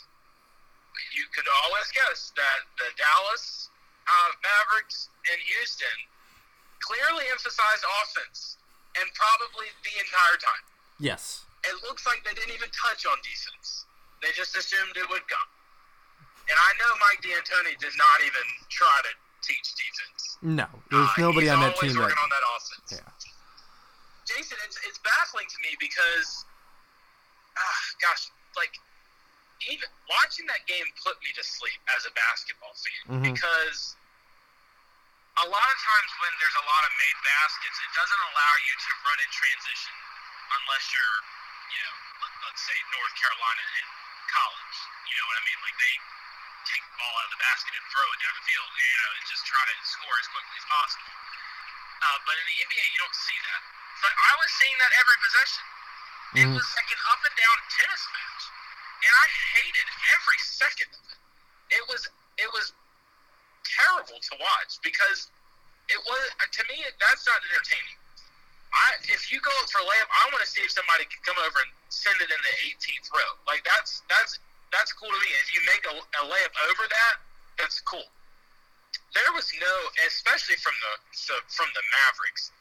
[1.11, 3.67] you could always guess that the Dallas
[4.07, 5.97] uh, Mavericks and Houston
[6.79, 8.57] clearly emphasized offense
[8.95, 10.65] and probably the entire time.
[11.01, 11.43] Yes.
[11.67, 13.89] It looks like they didn't even touch on defense.
[14.21, 15.49] They just assumed it would come.
[16.45, 19.11] And I know Mike D'Antoni did not even try to
[19.45, 20.21] teach defense.
[20.41, 22.09] No, there's Uh, nobody on that team that.
[22.17, 22.89] on that offense.
[22.97, 23.11] Yeah.
[24.25, 26.45] Jason, it's, it's baffling to me because,
[27.57, 28.27] ah, gosh,
[28.57, 28.73] like
[29.69, 33.23] even watching that game put me to sleep as a basketball fan Mhm.
[33.33, 33.95] because
[35.37, 38.73] a lot of times when there's a lot of made baskets, it doesn't allow you
[38.75, 39.95] to run in transition
[40.61, 41.17] unless you're,
[41.75, 43.85] you know, let, let's say North Carolina in
[44.31, 44.77] college.
[45.11, 45.59] You know what I mean?
[45.65, 45.93] Like they
[46.65, 49.11] take the ball out of the basket and throw it down the field, you know,
[49.15, 51.13] and just try to score as quickly as possible.
[52.05, 53.61] Uh, but in the NBA, you don't see that.
[54.03, 55.65] But I was seeing that every possession.
[56.35, 56.55] It Mhm.
[56.59, 58.43] was like an up and down tennis match,
[59.07, 59.25] and I
[59.55, 61.19] hated every second of it.
[61.69, 62.73] It was it was
[63.63, 65.31] terrible to watch because
[65.87, 67.97] it was to me that's not entertaining.
[68.73, 71.39] I if you go up for layup, I want to see if somebody can come
[71.39, 73.39] over and send it in the 18th row.
[73.47, 74.39] Like that's that's
[74.75, 75.31] that's cool to me.
[75.39, 77.15] If you make a, a layup over that,
[77.55, 78.03] that's cool.
[79.15, 82.51] There was no, especially from the so from the Mavericks,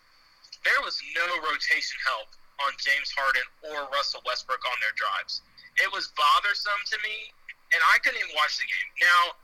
[0.62, 2.30] there was no rotation help
[2.62, 5.42] on James Harden or Russell Westbrook on their drives.
[5.82, 7.34] It was bothersome to me,
[7.74, 8.88] and I couldn't even watch the game.
[9.02, 9.34] Now,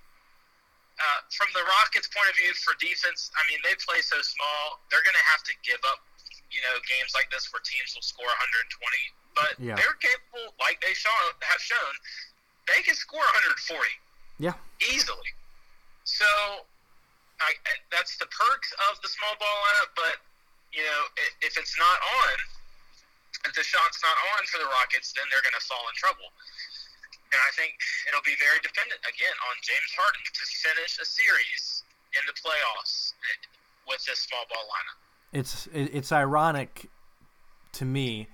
[1.03, 4.79] uh, from the Rockets' point of view for defense, I mean they play so small,
[4.95, 5.99] they're going to have to give up,
[6.55, 8.71] you know, games like this where teams will score 120.
[9.35, 9.75] But Yeah.
[9.75, 11.11] they're capable, like they show,
[11.43, 11.95] have shown,
[12.71, 13.23] they can score
[13.67, 13.83] 140
[14.39, 14.55] Yeah.
[14.81, 15.31] easily.
[16.05, 16.27] So
[17.41, 17.51] I,
[17.91, 19.91] that's the perks of the small ball lineup.
[19.99, 20.17] But
[20.73, 21.01] you know,
[21.43, 22.37] if it's not on,
[23.47, 26.31] if the shot's not on for the Rockets, then they're going to fall in trouble.
[27.31, 27.75] And I think
[28.11, 31.83] it'll be very dependent again on James Harden to finish a series
[32.19, 33.15] in the playoffs
[33.87, 34.99] with this small ball lineup.
[35.33, 36.91] It's it's ironic
[37.79, 38.27] to me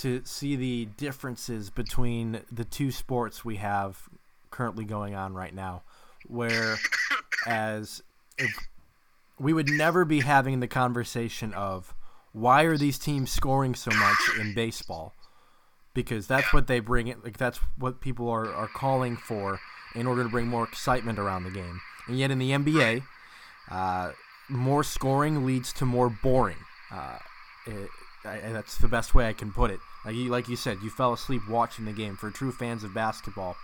[0.00, 4.08] to see the differences between the two sports we have
[4.50, 5.82] currently going on right now.
[6.26, 6.76] Where
[7.46, 8.02] as
[8.38, 8.50] if
[9.38, 11.94] we would never be having the conversation of
[12.32, 15.14] why are these teams scoring so much in baseball?
[15.92, 19.60] Because that's what they bring it like that's what people are, are calling for
[19.94, 21.80] in order to bring more excitement around the game.
[22.06, 23.02] And yet in the NBA,
[23.70, 24.12] uh,
[24.48, 26.56] more scoring leads to more boring.
[26.90, 27.18] Uh,
[27.66, 27.88] it,
[28.24, 29.80] I, that's the best way I can put it.
[30.04, 32.16] Like you, like you said, you fell asleep watching the game.
[32.16, 33.56] For true fans of basketball,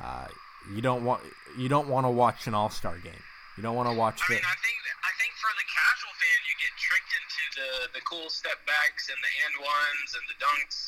[0.00, 0.28] uh,
[0.72, 1.22] you don't want
[1.56, 3.24] you don't want to watch an All Star game.
[3.56, 4.22] You don't want to watch.
[4.28, 7.70] I mean, I think I think for the casual fan, you get tricked into the
[8.00, 10.78] the cool step backs and the and ones and the dunks.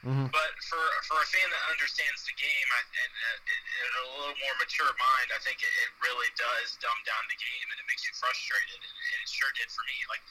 [0.00, 0.32] Mm-hmm.
[0.32, 3.12] But for for a fan that understands the game I, and,
[3.44, 7.36] and, a little more mature mind, I think it, it really does dumb down the
[7.36, 8.80] game and it makes you frustrated.
[8.80, 10.00] And, and it sure did for me.
[10.08, 10.24] Like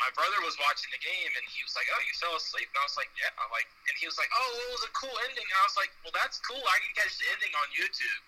[0.00, 2.78] my brother was watching the game and he was like, "Oh, you fell asleep," and
[2.78, 5.12] I was like, "Yeah." I'm like, and he was like, "Oh, it was a cool
[5.28, 6.60] ending." And I was like, "Well, that's cool.
[6.60, 8.22] I can catch the ending on YouTube."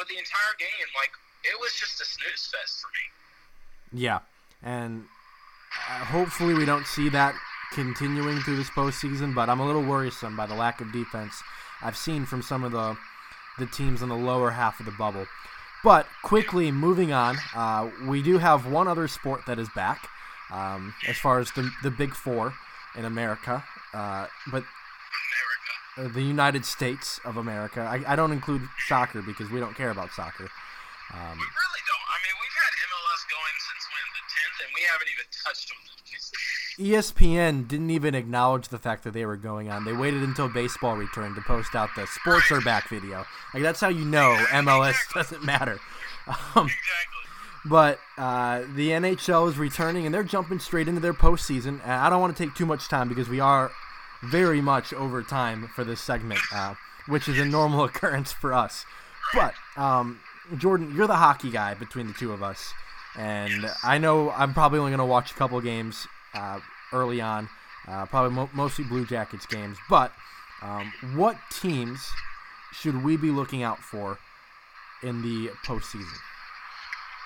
[0.00, 1.12] But the entire game, like,
[1.44, 3.04] it was just a snooze fest for me.
[3.92, 4.24] Yeah,
[4.64, 5.04] and
[5.76, 7.36] uh, hopefully we don't see that
[7.72, 9.34] continuing through this postseason.
[9.36, 11.36] But I'm a little worrisome by the lack of defense
[11.82, 12.96] I've seen from some of the
[13.58, 15.26] the teams in the lower half of the bubble.
[15.84, 20.08] But quickly moving on, uh, we do have one other sport that is back
[20.52, 22.54] um, as far as the the big four
[22.96, 23.64] in America.
[23.92, 24.64] Uh, but
[25.98, 27.80] uh, the United States of America.
[27.80, 30.48] I, I don't include soccer because we don't care about soccer.
[31.12, 32.06] Um, we really don't.
[32.06, 35.68] I mean, we've had MLS going since when the tenth, and we haven't even touched
[35.68, 35.78] them.
[36.80, 39.84] ESPN didn't even acknowledge the fact that they were going on.
[39.84, 43.26] They waited until baseball returned to post out the sports are back video.
[43.52, 45.78] Like that's how you know MLS doesn't matter.
[46.28, 47.29] Um, exactly.
[47.64, 51.80] But uh, the NHL is returning, and they're jumping straight into their postseason.
[51.82, 53.70] And I don't want to take too much time because we are
[54.22, 56.74] very much over time for this segment, uh,
[57.06, 58.84] which is a normal occurrence for us.
[59.34, 60.20] But um,
[60.56, 62.72] Jordan, you're the hockey guy between the two of us,
[63.16, 66.60] and I know I'm probably only going to watch a couple games uh,
[66.92, 67.48] early on,
[67.86, 69.76] uh, probably mo- mostly Blue Jackets games.
[69.88, 70.12] But
[70.62, 72.08] um, what teams
[72.72, 74.18] should we be looking out for
[75.02, 76.16] in the postseason?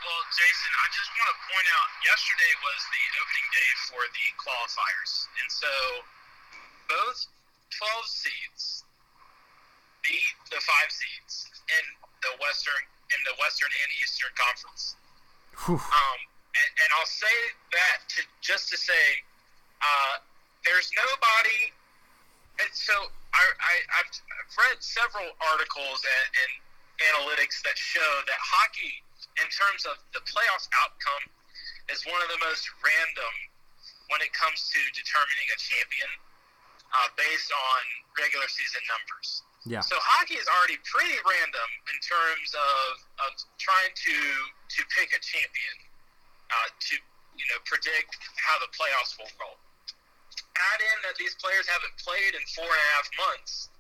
[0.04, 4.26] Well, Jason, I just want to point out yesterday was the opening day for the
[4.36, 5.12] qualifiers.
[5.40, 5.72] And so
[6.92, 7.24] both
[7.72, 8.84] 12 seeds
[10.04, 11.84] beat the five seeds in
[12.20, 12.84] the Western
[13.16, 14.96] in the Western and Eastern Conference.
[15.88, 16.20] Um,
[16.52, 17.36] and, and, I'll say
[17.72, 19.04] that to just to say
[19.80, 20.20] uh,
[20.64, 21.72] there's nobody.
[22.60, 22.92] And so
[23.32, 24.10] I, I, have
[24.68, 26.52] read several articles and, and
[27.12, 29.03] analytics that show that hockey
[29.42, 31.30] in terms of the playoffs outcome,
[31.92, 33.34] is one of the most random
[34.12, 36.10] when it comes to determining a champion
[36.94, 37.80] uh, based on
[38.20, 39.42] regular season numbers.
[39.64, 39.80] Yeah.
[39.80, 44.16] So hockey is already pretty random in terms of, of trying to
[44.76, 45.76] to pick a champion,
[46.52, 46.94] uh, to
[47.34, 49.56] you know predict how the playoffs will roll.
[50.54, 53.72] Add in that these players haven't played in four and a half months.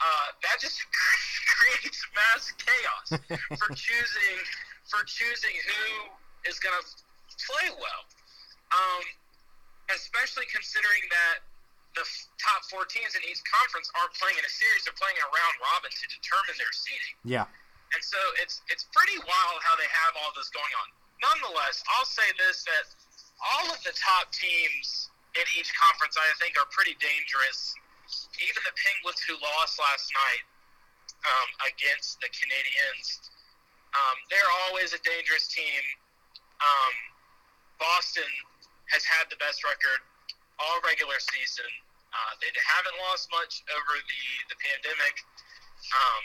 [0.00, 0.80] Uh, that just
[1.52, 3.06] creates mass chaos
[3.60, 4.40] for choosing
[4.88, 6.12] for choosing who
[6.48, 6.84] is going to
[7.48, 8.02] play well.
[8.74, 9.04] Um,
[9.92, 11.44] especially considering that
[11.94, 15.16] the f- top four teams in each conference aren't playing in a series; they're playing
[15.20, 17.14] a round robin to determine their seeding.
[17.22, 17.46] Yeah.
[17.94, 20.88] And so it's it's pretty wild how they have all this going on.
[21.22, 22.84] Nonetheless, I'll say this: that
[23.54, 27.76] all of the top teams in each conference, I think, are pretty dangerous.
[28.42, 30.44] Even the Penguins, who lost last night,
[31.24, 33.32] um, against the Canadiens.
[33.94, 35.82] Um, they're always a dangerous team.
[36.58, 36.94] Um,
[37.78, 38.28] Boston
[38.90, 40.02] has had the best record
[40.58, 41.70] all regular season.
[42.14, 45.14] Uh, they haven't lost much over the, the pandemic.
[45.82, 46.22] Um,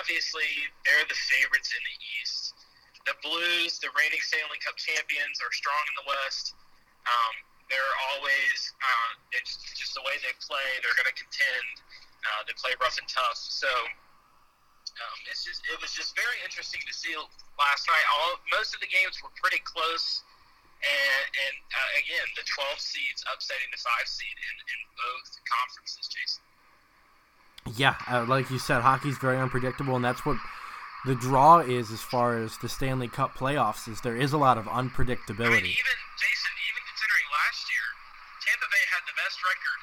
[0.00, 0.48] obviously,
[0.84, 2.56] they're the favorites in the East.
[3.04, 6.56] The Blues, the reigning Stanley Cup champions, are strong in the West.
[7.04, 7.34] Um,
[7.68, 11.68] they're always, uh, it's just the way they play, they're going to contend.
[12.24, 13.36] Uh, they play rough and tough.
[13.36, 13.68] So
[14.96, 17.12] um, it's just it was just very interesting to see
[17.58, 18.06] last night.
[18.16, 20.22] All most of the games were pretty close,
[20.80, 26.06] and and uh, again the 12 seeds upsetting the five seed in, in both conferences.
[26.08, 26.42] Jason.
[27.76, 30.40] Yeah, uh, like you said, hockey's very unpredictable, and that's what
[31.04, 34.56] the draw is as far as the Stanley Cup playoffs is there is a lot
[34.56, 35.68] of I mean, unpredictability.
[35.68, 37.86] even Jason, even considering last year,
[38.42, 39.78] Tampa Bay had the best record,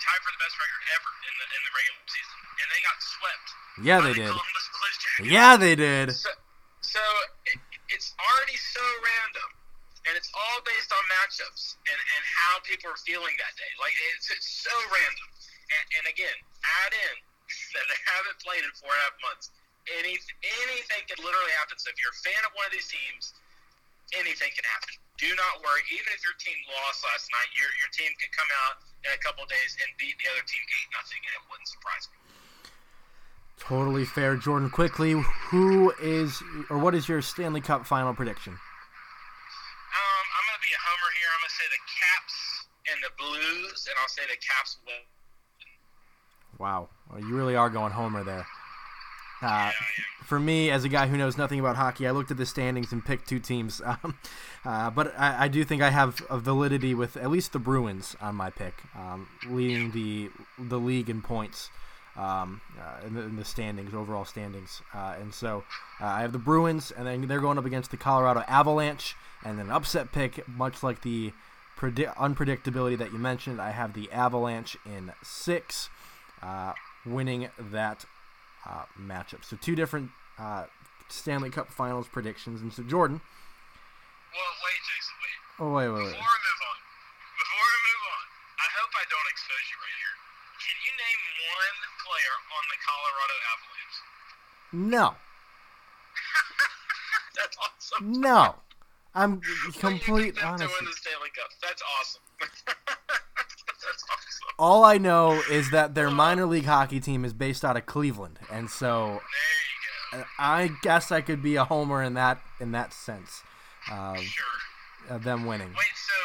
[0.00, 2.98] tied for the best record ever in the in the regular season, and they got
[3.00, 3.48] swept.
[3.80, 5.30] Yeah, by they the did.
[5.32, 6.12] Yeah, they did.
[6.12, 6.30] So,
[6.80, 7.02] so
[7.48, 7.58] it,
[7.88, 9.48] it's already so random,
[10.08, 13.72] and it's all based on matchups and, and how people are feeling that day.
[13.80, 15.28] Like it's, it's so random.
[15.70, 16.36] And, and again,
[16.84, 17.14] add in
[17.76, 19.52] that they haven't played in four and a half months.
[19.96, 20.14] Any,
[20.68, 21.80] anything can literally happen.
[21.80, 23.32] So if you're a fan of one of these teams,
[24.14, 24.92] anything can happen.
[25.18, 25.82] Do not worry.
[25.92, 29.20] Even if your team lost last night, your your team could come out in a
[29.20, 32.29] couple days and beat the other team eight nothing, and it wouldn't surprise me.
[33.60, 34.70] Totally fair, Jordan.
[34.70, 35.12] Quickly,
[35.50, 38.52] who is or what is your Stanley Cup final prediction?
[38.54, 38.58] Um,
[40.36, 41.28] I'm going to be a homer here.
[41.34, 44.94] I'm going to say the Caps and the Blues, and I'll say the Caps win.
[46.58, 48.46] Wow, well, you really are going homer there.
[49.42, 49.72] Uh, Yeah,
[50.24, 52.92] for me, as a guy who knows nothing about hockey, I looked at the standings
[52.92, 53.80] and picked two teams.
[54.04, 54.18] Um,
[54.64, 58.14] uh, but I, I do think I have a validity with at least the Bruins
[58.20, 61.70] on my pick, um, leading the the league in points
[62.20, 64.82] um, uh, in, the, in the standings, overall standings.
[64.94, 65.64] Uh, and so
[66.00, 69.14] uh, I have the Bruins, and then they're going up against the Colorado Avalanche,
[69.44, 71.32] and then an upset pick, much like the
[71.78, 73.60] predi- unpredictability that you mentioned.
[73.60, 75.88] I have the Avalanche in six,
[76.42, 76.72] uh,
[77.06, 78.04] winning that
[78.68, 79.42] uh, matchup.
[79.44, 80.64] So two different uh,
[81.08, 82.60] Stanley Cup Finals predictions.
[82.60, 83.20] And so Jordan,
[84.34, 85.38] Well, wait, Jason, wait.
[85.64, 86.78] oh wait, wait, Before we move on,
[87.40, 88.22] before we move on,
[88.60, 90.16] I hope I don't expose you right here.
[90.70, 93.98] Can you name one player on the Colorado Avalanche?
[94.94, 95.18] No,
[97.36, 98.12] That's awesome.
[98.20, 98.54] no,
[99.14, 100.84] I'm What do you complete think them honesty.
[100.86, 101.50] the Stanley Cup.
[101.62, 102.22] That's awesome.
[102.70, 104.54] That's awesome.
[104.58, 108.38] All I know is that their minor league hockey team is based out of Cleveland,
[108.50, 109.20] and so
[110.12, 113.42] There you uh, I guess I could be a homer in that in that sense.
[113.88, 114.14] Go.
[114.20, 115.16] Sure.
[115.16, 115.68] of them winning.
[115.72, 116.18] Wait, so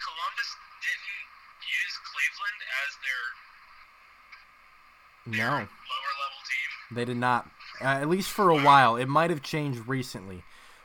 [0.00, 1.26] Columbus didn't
[1.66, 3.24] use Cleveland as their
[5.26, 5.68] No, lower level team?
[6.96, 7.48] they did not.
[7.80, 8.94] Uh, at least for a while.
[8.96, 10.44] It might have changed recently,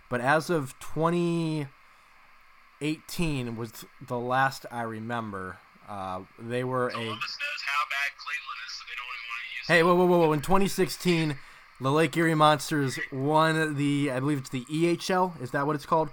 [0.10, 5.60] but as of 2018 was the last I remember.
[5.88, 9.42] Uh, they were a Columbus knows how bad Cleveland is, so they don't even want
[9.42, 10.34] to use Hey, whoa, whoa, whoa, whoa!
[10.34, 11.38] In 2016,
[11.82, 15.40] the Lake Erie Monsters won the, I believe it's the EHL.
[15.42, 16.10] Is that what it's called?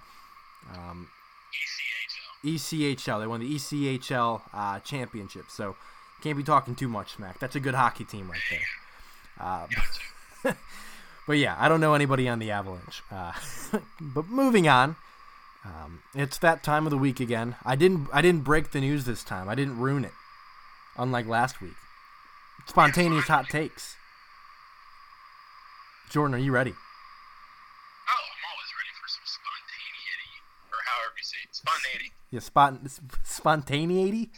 [0.72, 1.08] Um,
[2.44, 2.94] ECHL.
[2.96, 3.20] ECHL.
[3.20, 5.46] They won the ECHL uh, championship.
[5.48, 5.76] So
[6.22, 7.38] can't be talking too much smack.
[7.38, 8.60] That's a good hockey team right there.
[9.38, 10.52] Uh,
[11.26, 13.02] but yeah, I don't know anybody on the Avalanche.
[13.10, 13.32] Uh,
[14.00, 14.96] but moving on,
[15.64, 17.56] um, it's that time of the week again.
[17.64, 19.48] I didn't, I didn't break the news this time.
[19.48, 20.12] I didn't ruin it,
[20.96, 21.74] unlike last week.
[22.66, 23.96] Spontaneous hot takes.
[26.10, 26.70] Jordan, are you ready?
[26.70, 30.32] Oh, I'm always ready for some spontaneity,
[30.70, 31.54] or however you say it.
[31.54, 32.12] Spontaneity.
[32.30, 32.80] Yeah, spot
[33.24, 34.30] spontaneity.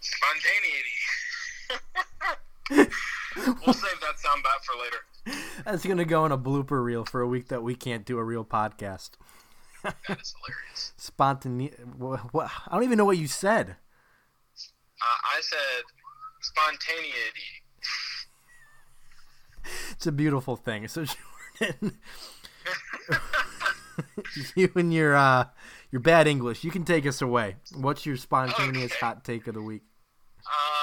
[0.00, 0.87] Spontaneity.
[3.66, 5.42] we'll save that soundbite for later.
[5.64, 8.24] That's gonna go in a blooper reel for a week that we can't do a
[8.24, 9.10] real podcast.
[9.84, 10.92] That is hilarious.
[10.98, 11.94] Spontane.
[11.96, 12.50] What, what?
[12.66, 13.70] I don't even know what you said.
[15.00, 15.84] Uh, I said
[16.40, 17.62] spontaneity.
[19.92, 20.88] It's a beautiful thing.
[20.88, 21.04] So
[21.58, 21.98] Jordan,
[24.56, 25.44] you and your uh,
[25.90, 27.56] your bad English, you can take us away.
[27.76, 29.00] What's your spontaneous Okay.
[29.00, 29.82] hot take of the week?
[30.46, 30.77] Uh,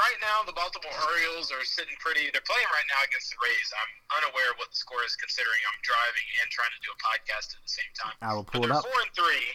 [0.00, 2.32] right now, the Baltimore Orioles are sitting pretty.
[2.32, 3.68] They're playing right now against the Rays.
[3.76, 6.98] I'm unaware of what the score is, considering I'm driving and trying to do a
[7.00, 8.16] podcast at the same time.
[8.24, 8.86] I will pull it they're up.
[8.88, 9.46] four and three,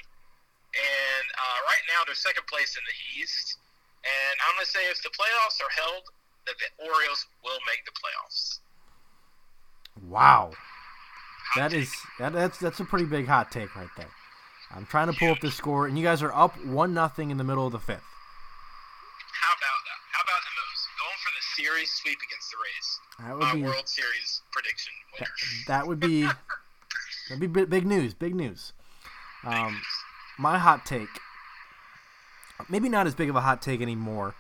[0.76, 3.58] and uh, right now they're second place in the East.
[4.06, 6.06] And I'm gonna say if the playoffs are held,
[6.46, 8.62] that the Orioles will make the playoffs.
[10.06, 10.54] Wow,
[11.54, 11.90] Hot that is
[12.20, 14.12] that, that's that's a pretty big hot take right there.
[14.76, 17.38] I'm trying to pull up the score, and you guys are up one nothing in
[17.38, 18.04] the middle of the fifth.
[18.04, 20.00] How about that?
[20.12, 23.00] How about the Mo's going for the series sweep against the Rays?
[23.20, 25.32] That My would be World Series prediction winner.
[25.68, 26.24] that would be
[27.30, 28.14] that'd be bi- big news.
[28.14, 28.74] Big news.
[29.46, 29.80] Um,
[30.40, 31.08] my hot take,
[32.70, 34.34] maybe not as big of a hot take anymore,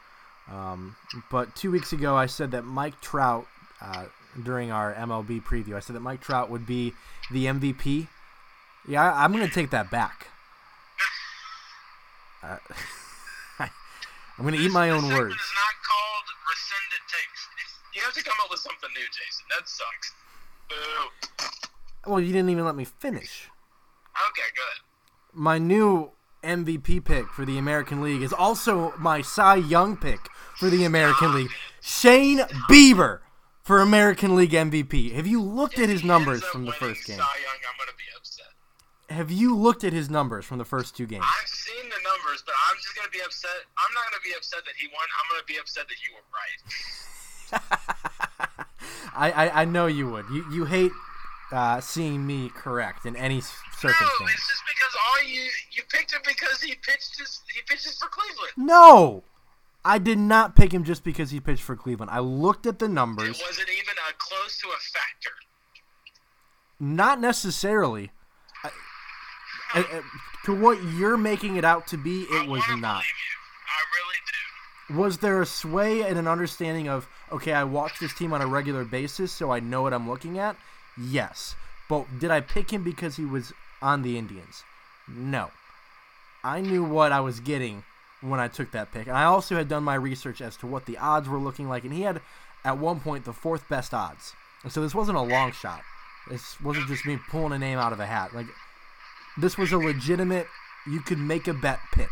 [0.51, 0.95] um,
[1.32, 3.45] but two weeks ago I said that Mike Trout,
[3.82, 4.05] uh,
[4.43, 6.93] during our MLB preview, I said that Mike Trout would be
[7.32, 8.07] the MVP.
[8.88, 10.28] Yeah, I, I'm going to take that back.
[12.43, 12.57] Uh,
[14.38, 15.34] I'm going to eat my own words.
[15.34, 17.41] is not called rescinded takes.
[17.95, 19.45] You have to come up with something new, Jason.
[19.49, 20.14] That sucks.
[20.70, 22.12] Boo.
[22.12, 23.49] Well, you didn't even let me finish.
[24.30, 24.84] Okay, good.
[25.34, 26.12] my new
[26.43, 30.20] MVP pick for the American League is also my Cy Young pick
[30.56, 31.49] for the American League.
[31.82, 32.39] Shane
[32.70, 33.20] Bieber.
[33.64, 35.12] for American League MVP.
[35.14, 37.18] Have you looked If at his numbers from the first game?
[37.18, 38.45] Cy Young, I'm gonna be upset.
[39.10, 41.26] Have you looked at his numbers from the first two games?
[41.26, 43.66] I've seen the numbers, but I'm just gonna be upset.
[43.78, 45.01] I'm not gonna be upset that he won.
[45.18, 46.60] I'm gonna be upset that you were right.
[49.18, 50.26] I, I, I know you would.
[50.30, 50.91] You you hate
[51.52, 54.32] uh, seeing me correct in any s- No, circumstance.
[54.34, 55.41] it's just because all you
[55.72, 58.52] you picked him because he pitched his he pitches for Cleveland.
[58.58, 59.24] No,
[59.86, 62.12] I did not pick him just because he pitched for Cleveland.
[62.12, 63.41] I looked at the It numbers.
[63.48, 65.32] wasn't even a close to a factor.
[66.80, 68.12] Not necessarily.
[68.64, 68.70] I,
[69.74, 70.02] I- I-
[70.46, 73.02] to what you're making it out to be, it was not.
[73.02, 74.45] I really do.
[74.90, 78.48] Was there a sway and an understanding of okay, I watch this team on a
[78.48, 80.56] regular basis, so I know what I'm looking at?
[80.98, 81.56] Yes.
[81.90, 84.64] But did I pick him because he was on the Indians?
[85.08, 85.52] No.
[86.44, 87.84] I knew what I was getting
[88.22, 89.08] when I took that pick.
[89.08, 91.84] And I also had done my research as to what the odds were looking like,
[91.84, 92.22] and he had
[92.64, 94.34] at one point the fourth best odds.
[94.64, 95.82] And so this wasn't a long shot.
[96.30, 98.34] This wasn't just me pulling a name out of a hat.
[98.34, 98.48] Like
[99.38, 100.48] this was a legitimate
[100.88, 102.10] you could make a bet pick.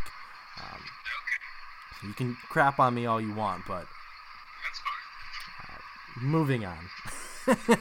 [0.60, 0.82] Um,
[2.04, 3.86] you can crap on me all you want, but
[6.18, 6.26] fine.
[6.26, 6.90] moving on.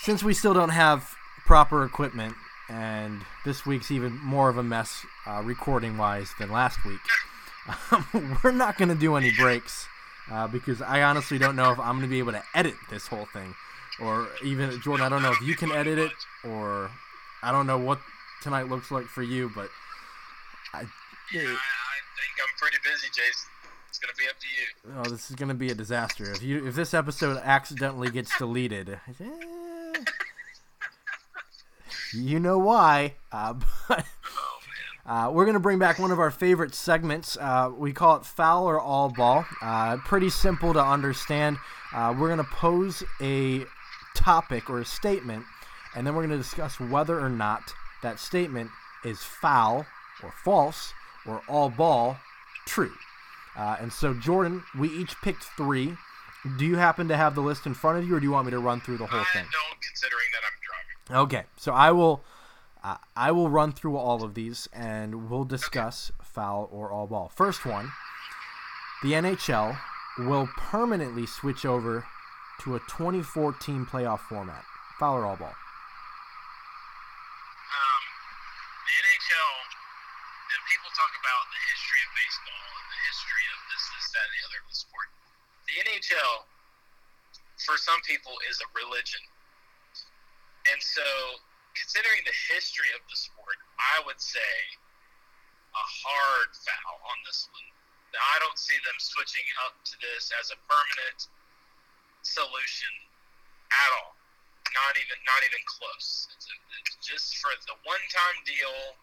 [0.00, 1.14] Since we still don't have
[1.44, 2.34] proper equipment,
[2.68, 7.00] and this week's even more of a mess uh, recording wise than last week,
[7.92, 9.86] um, we're not going to do any breaks
[10.30, 13.06] uh, because I honestly don't know if I'm going to be able to edit this
[13.06, 13.54] whole thing.
[14.00, 16.12] Or even, Jordan, I don't know if you can edit it,
[16.44, 16.90] or
[17.42, 18.00] I don't know what
[18.42, 19.70] tonight looks like for you, but
[20.74, 20.84] I.
[21.32, 21.85] Yeah, I, I
[22.16, 23.50] think I'm pretty busy, Jason.
[23.88, 25.00] It's gonna be up to you.
[25.00, 26.30] Oh, this is gonna be a disaster.
[26.32, 30.04] If you if this episode accidentally gets deleted, eh,
[32.12, 33.14] you know why.
[33.32, 33.54] Uh,
[33.88, 34.04] but
[35.06, 37.36] uh, we're gonna bring back one of our favorite segments.
[37.40, 39.46] Uh, we call it foul or all ball.
[39.62, 41.56] Uh, pretty simple to understand.
[41.94, 43.64] Uh, we're gonna pose a
[44.14, 45.44] topic or a statement,
[45.94, 48.70] and then we're gonna discuss whether or not that statement
[49.04, 49.86] is foul
[50.22, 50.92] or false
[51.26, 52.16] or all ball
[52.66, 52.92] true.
[53.56, 55.96] Uh, and so, Jordan, we each picked three.
[56.58, 58.46] Do you happen to have the list in front of you, or do you want
[58.46, 59.26] me to run through the whole thing?
[59.28, 59.46] I thing?
[59.50, 60.58] don't, considering that I'm
[61.16, 61.24] driving.
[61.24, 62.22] Okay, so I will,
[62.84, 67.32] uh, I will run through all of these, and we'll discuss foul or all ball.
[67.34, 67.92] First one,
[69.02, 69.78] the NHL
[70.18, 72.04] will permanently switch over
[72.60, 74.64] to a 24-team playoff format.
[74.98, 75.48] Foul or all ball?
[75.48, 75.54] Um,
[78.84, 79.75] the NHL,
[80.96, 84.42] talk about the history of baseball and the history of this, this, that, and the
[84.48, 85.08] other of the sport.
[85.68, 86.34] The NHL,
[87.68, 89.20] for some people, is a religion.
[90.72, 91.04] And so,
[91.76, 94.56] considering the history of the sport, I would say
[95.76, 97.68] a hard foul on this one.
[98.16, 101.28] Now, I don't see them switching up to this as a permanent
[102.24, 102.92] solution
[103.68, 104.16] at all.
[104.72, 106.24] Not even, not even close.
[106.32, 108.96] It's, a, it's just for the one-time deal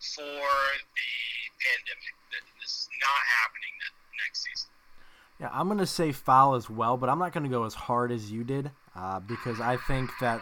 [0.00, 1.12] for the
[1.60, 2.14] pandemic.
[2.30, 3.74] Th- This is not happening
[4.24, 4.70] next season.
[5.40, 7.74] Yeah, I'm going to say foul as well, but I'm not going to go as
[7.74, 10.40] hard as you did uh, because I think that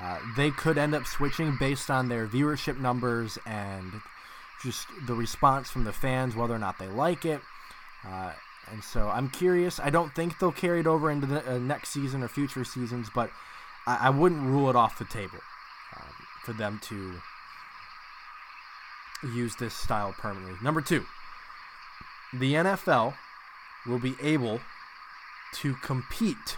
[0.00, 3.92] uh, they could end up switching based on their viewership numbers and
[4.62, 7.40] just the response from the fans, whether or not they like it.
[8.06, 8.32] Uh,
[8.70, 9.78] and so I'm curious.
[9.80, 13.08] I don't think they'll carry it over into the uh, next season or future seasons,
[13.14, 13.30] but
[13.86, 15.38] I, I wouldn't rule it off the table
[15.96, 16.12] um,
[16.44, 17.14] for them to
[19.22, 20.56] use this style permanently.
[20.62, 21.04] Number two,
[22.32, 23.14] the NFL
[23.86, 24.60] will be able
[25.54, 26.56] to compete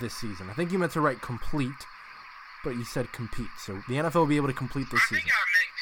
[0.00, 0.48] this season.
[0.50, 1.86] I think you meant to write complete,
[2.62, 3.48] but you said compete.
[3.58, 5.24] So the NFL will be able to complete this I season.
[5.24, 5.72] think I meant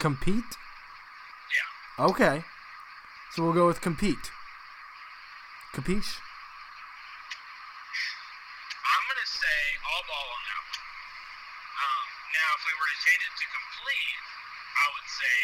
[0.00, 0.44] compete.
[0.44, 0.58] Compete?
[1.54, 2.06] Yeah.
[2.10, 2.44] Okay.
[3.32, 4.30] So we'll go with compete.
[5.74, 6.18] Capiche?
[8.86, 9.58] I'm going to say
[9.90, 10.82] all ball on that one.
[11.82, 14.22] Um, now, if we were to change it to complete,
[15.14, 15.38] say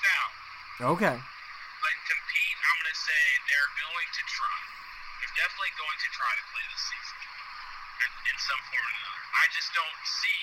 [0.00, 0.30] foul.
[0.94, 1.16] Okay.
[1.18, 4.60] But compete, I'm going to say they're going to try.
[5.20, 7.18] They're definitely going to try to play this season
[8.06, 9.22] in, in some form or another.
[9.40, 10.42] I just don't see,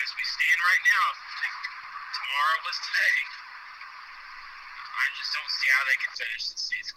[0.00, 1.54] as we stand right now, if
[2.16, 3.16] tomorrow was today,
[5.00, 6.96] I just don't see how they can finish the season.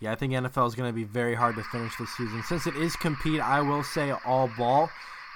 [0.00, 2.42] Yeah, I think NFL is going to be very hard to finish this season.
[2.48, 4.88] Since it is compete, I will say all ball,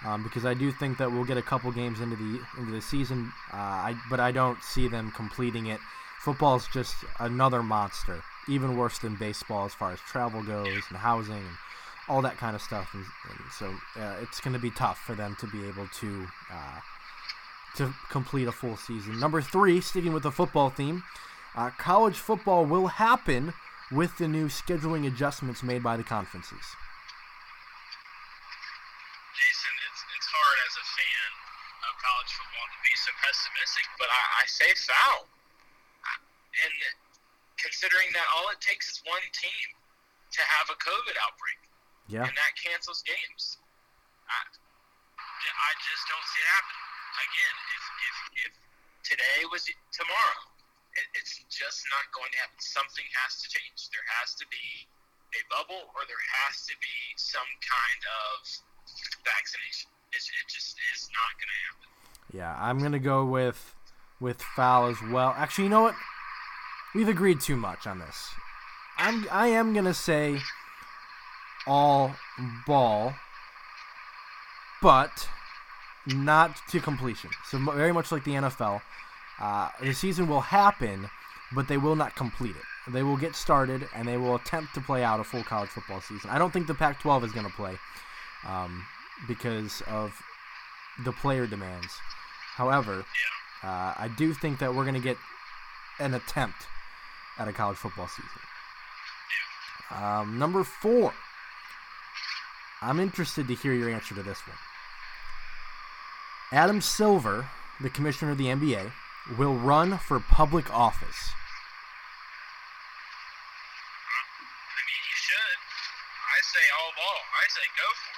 [0.05, 2.80] um, because I do think that we'll get a couple games into the into the
[2.82, 3.32] season.
[3.53, 5.80] Uh, I, but I don't see them completing it.
[6.20, 10.99] Football is just another monster, even worse than baseball as far as travel goes and
[10.99, 11.57] housing and
[12.09, 12.88] all that kind of stuff.
[12.95, 16.26] And, and so uh, it's going to be tough for them to be able to
[16.53, 16.80] uh,
[17.76, 19.18] to complete a full season.
[19.18, 21.03] Number three, sticking with the football theme,
[21.57, 23.53] uh, college football will happen
[23.90, 26.64] with the new scheduling adjustments made by the conferences?
[29.34, 29.72] Jason,
[30.35, 31.30] hard as a fan
[31.87, 35.30] of college football to be so pessimistic, but I, I say foul.
[36.55, 36.74] And
[37.59, 39.66] considering that all it takes is one team
[40.35, 41.61] to have a COVID outbreak,
[42.07, 42.26] yeah.
[42.26, 43.59] and that cancels games.
[44.30, 44.39] I,
[45.18, 46.87] I just don't see it happening.
[47.14, 48.16] Again, if, if,
[48.47, 48.53] if
[49.07, 50.43] today was tomorrow,
[50.99, 52.59] it, it's just not going to happen.
[52.59, 53.91] Something has to change.
[53.91, 54.87] There has to be
[55.35, 58.35] a bubble, or there has to be some kind of
[59.26, 59.93] vaccination.
[60.16, 61.84] It's, it just is not going to happen.
[62.32, 63.74] Yeah, I'm gonna go with
[64.20, 65.34] with foul as well.
[65.36, 65.94] Actually, you know what?
[66.94, 68.30] We've agreed too much on this.
[68.96, 70.38] I'm I am gonna say
[71.66, 72.14] all
[72.66, 73.14] ball,
[74.82, 75.28] but
[76.06, 77.30] not to completion.
[77.48, 78.82] So very much like the NFL,
[79.40, 81.08] uh, the season will happen,
[81.54, 82.92] but they will not complete it.
[82.92, 86.00] They will get started and they will attempt to play out a full college football
[86.02, 86.30] season.
[86.30, 87.78] I don't think the Pac-12 is going to play
[88.46, 88.84] um,
[89.26, 90.12] because of
[91.04, 91.98] the player demands.
[92.54, 93.04] However,
[93.62, 95.16] uh, I do think that we're going to get
[95.98, 96.66] an attempt
[97.38, 98.30] at a college football season.
[99.90, 101.12] Um, number four.
[102.82, 104.56] I'm interested to hear your answer to this one.
[106.52, 107.48] Adam Silver,
[107.80, 108.92] the commissioner of the NBA,
[109.38, 111.32] will run for public office.
[114.68, 115.58] I mean, he should.
[116.28, 117.20] I say all ball.
[117.32, 118.13] I say go for it.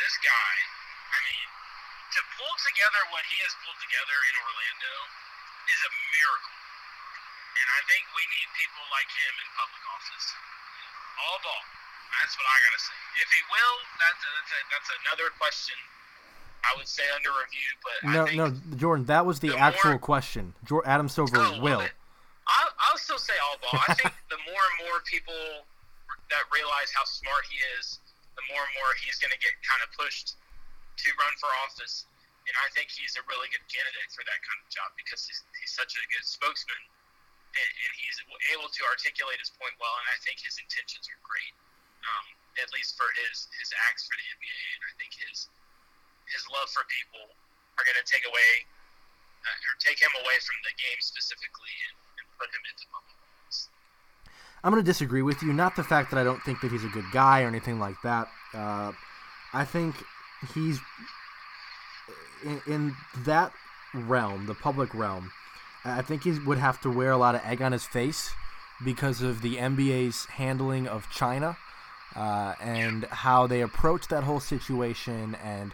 [0.00, 0.54] This guy,
[1.12, 1.48] I mean,
[2.16, 4.94] to pull together what he has pulled together in Orlando
[5.68, 6.58] is a miracle.
[7.60, 10.26] And I think we need people like him in public office.
[11.20, 11.64] All ball.
[12.18, 12.98] That's what I gotta say.
[13.20, 15.78] If he will, that's a, that's, a, that's another question.
[16.60, 18.46] I would say under review, but no, no,
[18.76, 20.52] Jordan, that was the, the actual more, question.
[20.84, 21.80] Adam Silver oh, will.
[21.80, 23.80] I'll, I'll still say all ball.
[23.88, 25.64] I think the more and more people
[26.28, 27.98] that realize how smart he is,
[28.38, 32.06] the more and more he's going to get kind of pushed to run for office.
[32.48, 35.44] And I think he's a really good candidate for that kind of job because he's,
[35.60, 36.82] he's such a good spokesman
[37.54, 38.18] and, and he's
[38.54, 39.92] able to articulate his point well.
[40.02, 41.54] And I think his intentions are great,
[42.06, 42.26] um,
[42.58, 44.62] at least for his, his acts for the NBA.
[44.78, 45.50] And I think his
[46.30, 47.26] his love for people
[47.78, 48.50] are going to take away
[49.42, 53.19] uh, or take him away from the game specifically and, and put him into public
[54.62, 55.52] I'm going to disagree with you.
[55.52, 57.96] Not the fact that I don't think that he's a good guy or anything like
[58.02, 58.28] that.
[58.52, 58.92] Uh,
[59.52, 59.94] I think
[60.54, 60.80] he's
[62.44, 63.52] in, in, that
[63.94, 65.32] realm, the public realm.
[65.84, 68.30] I think he would have to wear a lot of egg on his face
[68.84, 71.56] because of the NBA's handling of China
[72.14, 75.72] uh, and how they approach that whole situation and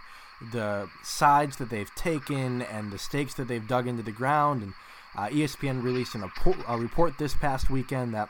[0.52, 4.62] the sides that they've taken and the stakes that they've dug into the ground.
[4.62, 4.74] And
[5.16, 8.28] uh, ESPN released an, a, a, report this past weekend that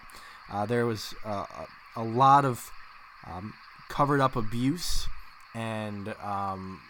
[0.53, 1.45] uh, there was a,
[1.97, 2.71] a lot of
[3.27, 3.55] um,
[3.89, 5.07] covered up abuse
[5.55, 6.81] and um,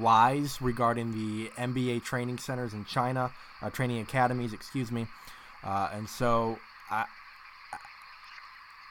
[0.00, 5.06] lies regarding the NBA training centers in China, uh, training academies, excuse me.
[5.64, 6.58] Uh, and so
[6.90, 7.06] I,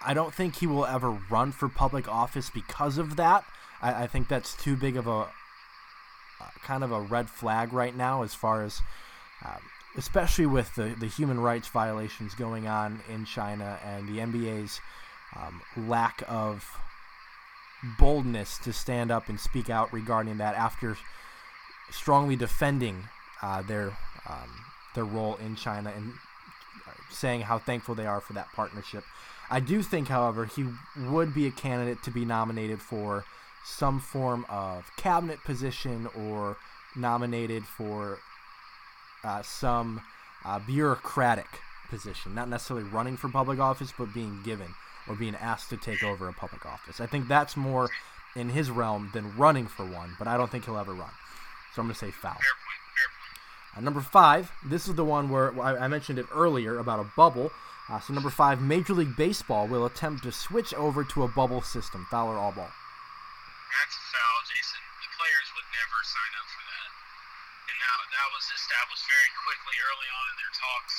[0.05, 3.43] I don't think he will ever run for public office because of that.
[3.81, 5.27] I, I think that's too big of a,
[6.39, 8.81] uh, kind of a red flag right now as far as
[9.45, 9.61] um,
[9.97, 14.79] especially with the, the human rights violations going on in China and the NBA's
[15.35, 16.65] um, lack of
[17.97, 20.97] boldness to stand up and speak out regarding that after
[21.89, 23.03] strongly defending
[23.41, 23.87] uh, their
[24.29, 24.49] um,
[24.93, 26.13] their role in China and
[27.09, 29.03] saying how thankful they are for that partnership.
[29.49, 30.65] I do think, however, he
[30.97, 33.25] would be a candidate to be nominated for
[33.65, 36.57] some form of cabinet position or
[36.95, 38.19] nominated for
[39.23, 40.01] uh, some
[40.45, 41.47] uh, bureaucratic
[41.89, 44.67] position, not necessarily running for public office, but being given
[45.07, 47.01] or being asked to take over a public office.
[47.01, 47.89] I think that's more
[48.35, 51.11] in his realm than running for one, but I don't think he'll ever run.
[51.75, 52.37] So I'm going to say foul.
[53.75, 57.09] Uh, number five, this is the one where I, I mentioned it earlier about a
[57.15, 57.51] bubble.
[57.89, 61.61] Uh, so number five, Major League Baseball will attempt to switch over to a bubble
[61.61, 62.71] system, foul or all ball.
[62.71, 64.79] That's a foul, Jason.
[64.79, 66.70] The players would never sign up for that.
[67.81, 70.95] That, that was established very quickly early on in their talks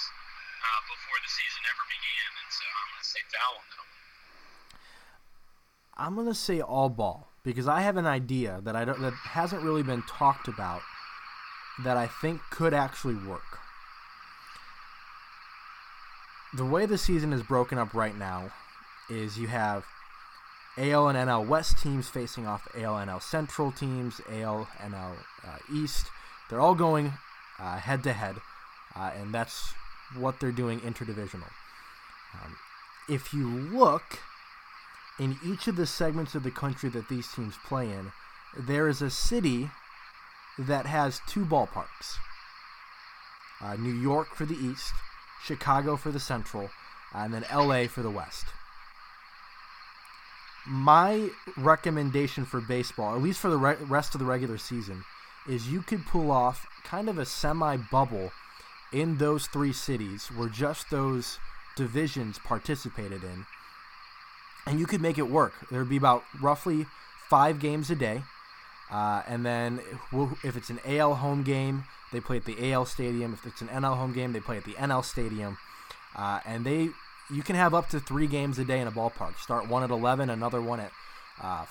[0.67, 2.31] uh, before the season ever began.
[2.43, 3.71] And so I'm going to say that one.
[5.95, 9.15] I'm going to say all ball because I have an idea that I don't, that
[9.15, 10.83] hasn't really been talked about
[11.85, 13.59] that I think could actually work.
[16.55, 18.51] The way the season is broken up right now
[19.09, 19.85] is you have
[20.77, 25.15] AL and NL West teams facing off AL and NL Central teams, AL and NL
[25.47, 26.07] uh, East.
[26.49, 27.13] They're all going
[27.59, 28.37] head to head,
[28.95, 29.73] and that's
[30.17, 31.51] what they're doing interdivisional.
[32.35, 32.57] Um,
[33.09, 34.21] if you look
[35.19, 38.13] in each of the segments of the country that these teams play in,
[38.57, 39.71] there is a city
[40.59, 42.17] that has two ballparks
[43.63, 44.93] uh, New York for the East,
[45.45, 46.69] Chicago for the Central,
[47.15, 48.47] and then LA for the West.
[50.67, 55.05] My recommendation for baseball, at least for the re- rest of the regular season,
[55.49, 58.33] is you could pull off kind of a semi bubble
[58.93, 61.39] in those three cities where just those
[61.77, 63.47] divisions participated in.
[64.67, 65.55] And you could make it work.
[65.71, 66.87] There would be about roughly
[67.29, 68.23] five games a day.
[68.91, 69.81] Uh, and then
[70.45, 73.33] if it's an AL home game, they play at the AL stadium.
[73.33, 75.57] If it's an NL home game, they play at the NL stadium.
[76.15, 76.91] Uh, and they,
[77.33, 79.39] you can have up to three games a day in a ballpark.
[79.39, 80.93] Start one at 11, another one at,
[81.41, 81.65] uh,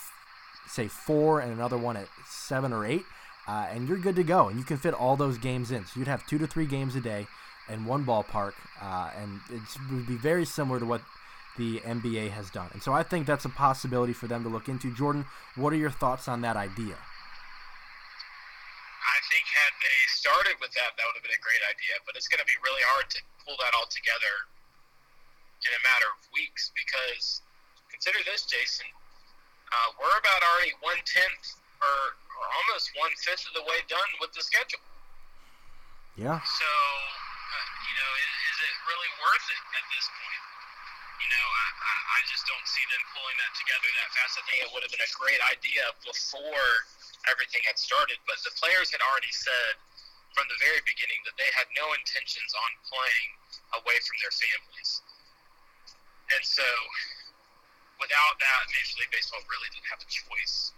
[0.67, 3.05] say, four, and another one at seven or eight
[3.47, 4.47] uh, and you're good to go.
[4.47, 5.85] And you can fit all those games in.
[5.85, 7.27] So you'd have two to three games a day
[7.69, 9.61] in one ballpark, uh, and it
[9.91, 11.01] would be very similar to what
[11.57, 12.69] the NBA has done.
[12.73, 14.93] And so I think that's a possibility for them to look into.
[14.93, 15.25] Jordan,
[15.55, 16.95] what are your thoughts on that idea?
[19.01, 21.99] I think had they started with that, that would have been a great idea.
[22.05, 24.47] But it's going to be really hard to pull that all together
[25.61, 27.41] in a matter of weeks because
[27.91, 28.87] consider this, Jason.
[29.71, 34.34] Uh, we're about already one tenth we're almost one fifth of the way done with
[34.34, 34.82] the schedule.
[36.17, 36.41] Yeah.
[36.41, 40.43] So, uh, you know, is, is, it really worth it at this point?
[41.21, 44.41] You know, I, I, I just don't see them pulling that together that fast.
[44.41, 46.69] I think it would have been a great idea before
[47.29, 49.77] everything had started, but the players had already said
[50.34, 53.29] from the very beginning that they had no intentions on playing
[53.77, 55.05] away from their families.
[56.34, 56.65] And so,
[58.01, 60.73] without that, Major League Baseball really didn't have a choice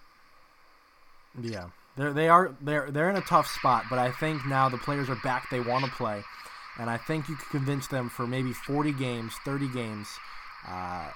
[1.42, 4.78] yeah, they're they are they're they're in a tough spot, but I think now the
[4.78, 5.50] players are back.
[5.50, 6.24] They want to play,
[6.80, 10.08] and I think you could convince them for maybe 40 games, 30 games,
[10.68, 11.10] uh,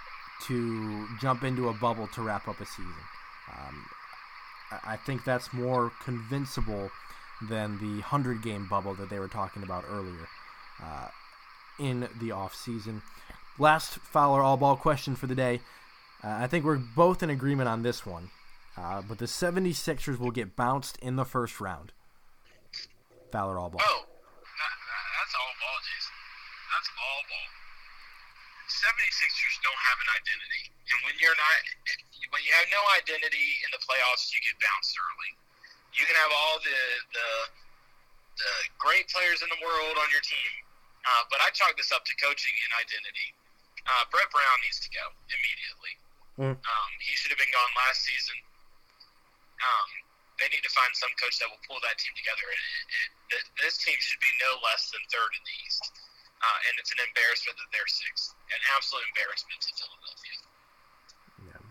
[0.48, 2.94] to jump into a bubble to wrap up a season.
[3.58, 3.86] Um,
[4.84, 6.92] I think that's more convincible
[7.42, 10.28] than the 100 game bubble that they were talking about earlier
[10.84, 11.08] uh,
[11.80, 13.02] in the off season.
[13.60, 15.62] Last foul or all ball question for the day.
[16.24, 18.30] Uh, I think we're both in agreement on this one.
[18.78, 21.92] Uh, but the 76ers will get bounced in the first round.
[23.34, 23.82] foul or all ball.
[23.82, 24.76] Oh, that,
[25.18, 26.16] that's all ball, Jason.
[26.70, 27.50] That's all ball.
[28.70, 30.64] 76ers don't have an identity.
[30.94, 31.58] And when you're not,
[32.30, 35.32] when you have no identity in the playoffs, you get bounced early.
[35.98, 36.82] You can have all the,
[37.18, 37.30] the,
[38.38, 40.54] the great players in the world on your team.
[41.02, 43.34] Uh, but I chalk this up to coaching and identity.
[43.88, 45.94] Uh, Brett Brown needs to go immediately.
[46.38, 46.56] Mm.
[46.60, 48.38] Um, he should have been gone last season.
[49.58, 49.90] Um,
[50.38, 52.46] they need to find some coach that will pull that team together.
[52.46, 55.84] It, it, this team should be no less than third in the East,
[56.42, 58.38] uh, and it's an embarrassment that they're sixth.
[58.54, 60.38] An absolute embarrassment to Philadelphia.
[61.42, 61.62] Yeah,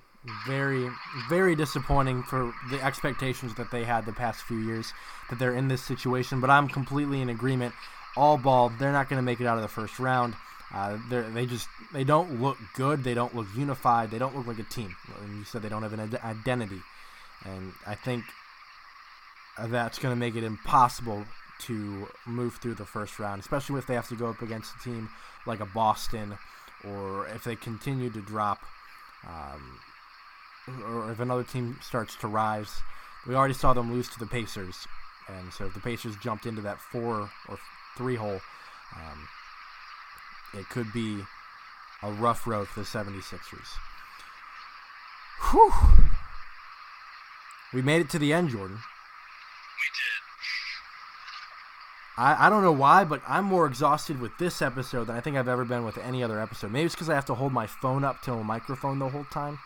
[0.51, 0.85] very,
[1.31, 4.91] very disappointing for the expectations that they had the past few years
[5.31, 6.43] that they're in this situation.
[6.43, 7.75] But I'm completely in agreement.
[8.17, 10.35] All ball, they're not going to make it out of the first round.
[10.75, 13.05] Uh, they just they don't look good.
[13.05, 14.11] They don't look unified.
[14.11, 14.97] They don't look like a team.
[15.23, 16.83] And you said they don't have an identity
[17.45, 18.25] and I think
[19.59, 21.25] that's going to make it impossible
[21.59, 24.85] to move through the first round, especially if they have to go up against a
[24.85, 25.09] team
[25.47, 26.37] like a Boston,
[26.85, 28.61] or if they continue to drop,
[29.27, 29.81] um,
[30.85, 32.71] or if another team starts to rise.
[33.27, 34.87] We already saw them lose to the Pacers,
[35.29, 37.59] and so if the Pacers jumped into that four or
[37.97, 38.41] three hole,
[38.95, 39.29] um,
[40.55, 41.21] it could be
[42.03, 43.79] a rough road for the 76ers.
[45.51, 45.73] Whew.
[47.77, 48.77] We made it to the end, Jordan.
[48.79, 48.81] We
[49.93, 50.23] did.
[52.17, 55.37] I, I don't know why, but I'm more exhausted with this episode than I think
[55.37, 56.73] I've ever been with any other episode.
[56.73, 59.27] Maybe it's because I have to hold my phone up to a microphone the whole
[59.27, 59.59] time.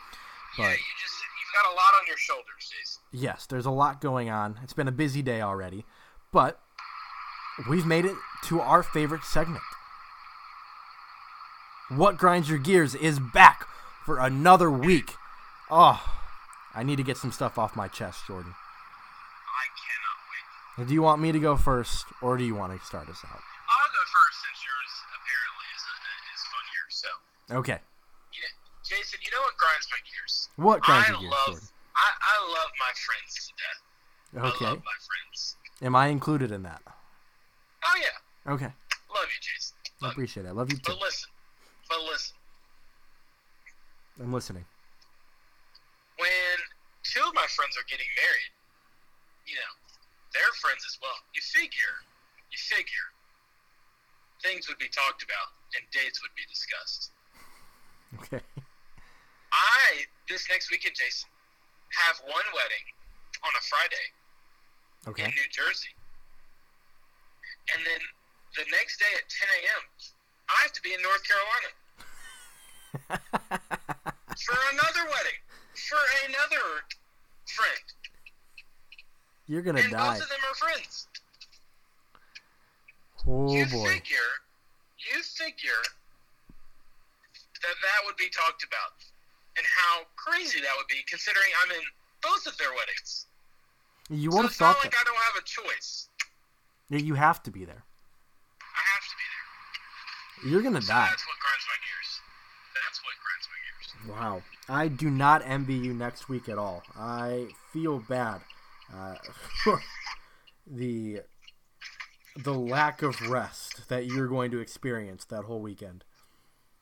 [0.56, 3.02] But yeah, you just you've got a lot on your shoulders, Jason.
[3.12, 4.58] Yes, there's a lot going on.
[4.64, 5.84] It's been a busy day already,
[6.32, 6.58] but
[7.68, 9.62] we've made it to our favorite segment.
[11.90, 13.68] What grinds your gears is back
[14.04, 15.14] for another week.
[15.70, 16.20] Oh,
[16.75, 18.55] I need to get some stuff off my chest, Jordan.
[18.55, 20.16] I cannot
[20.79, 20.89] wait.
[20.89, 23.41] Do you want me to go first, or do you want to start us out?
[23.41, 25.95] I'll go first since yours apparently is, a,
[26.31, 26.87] is funnier.
[26.91, 27.09] So.
[27.59, 27.79] Okay.
[28.33, 28.55] You know,
[28.85, 30.49] Jason, you know what grinds my gears?
[30.57, 31.73] What grinds I your gears, love?
[31.97, 34.55] I, I love my friends to death.
[34.55, 34.66] Okay.
[34.66, 35.57] I love my friends.
[35.83, 36.83] Am I included in that?
[36.87, 38.53] Oh yeah.
[38.53, 38.71] Okay.
[39.11, 39.75] Love you, Jason.
[40.01, 40.51] I Love appreciate it.
[40.51, 40.93] I love you too.
[40.93, 41.31] But listen.
[41.89, 42.37] But listen.
[44.23, 44.66] I'm listening
[46.21, 46.55] when
[47.03, 48.53] two of my friends are getting married,
[49.49, 49.73] you know,
[50.37, 51.16] they're friends as well.
[51.33, 52.05] You figure,
[52.53, 53.09] you figure,
[54.45, 57.16] things would be talked about and dates would be discussed.
[58.21, 58.45] Okay.
[59.51, 61.27] I this next weekend, Jason,
[62.07, 62.87] have one wedding
[63.43, 64.07] on a Friday
[65.09, 65.25] Okay.
[65.25, 65.91] in New Jersey,
[67.75, 68.03] and then
[68.55, 69.83] the next day at 10 a.m.
[70.51, 71.71] I have to be in North Carolina
[74.45, 75.41] for another wedding
[75.89, 76.85] for another
[77.47, 77.85] friend,
[79.47, 80.14] You're gonna and die.
[80.14, 81.07] both of them are friends.
[83.26, 83.89] Oh you boy.
[83.89, 84.31] figure,
[85.12, 85.83] you figure
[87.62, 88.97] that that would be talked about,
[89.57, 91.85] and how crazy that would be, considering I'm in
[92.22, 93.26] both of their weddings.
[94.09, 95.01] You So would have it's not thought like that.
[95.01, 96.09] I don't have a choice.
[96.89, 97.85] Yeah, You have to be there.
[98.61, 100.51] I have to be there.
[100.51, 101.07] You're gonna So die.
[101.12, 102.11] that's what grinds my gears.
[102.11, 102.80] That's what grinds my gears.
[104.09, 104.43] Wow.
[104.68, 106.82] I do not envy you next week at all.
[106.97, 108.41] I feel bad.
[108.93, 109.14] Uh,
[109.62, 109.80] for
[110.66, 111.20] the
[112.36, 116.05] the lack of rest that you're going to experience that whole weekend.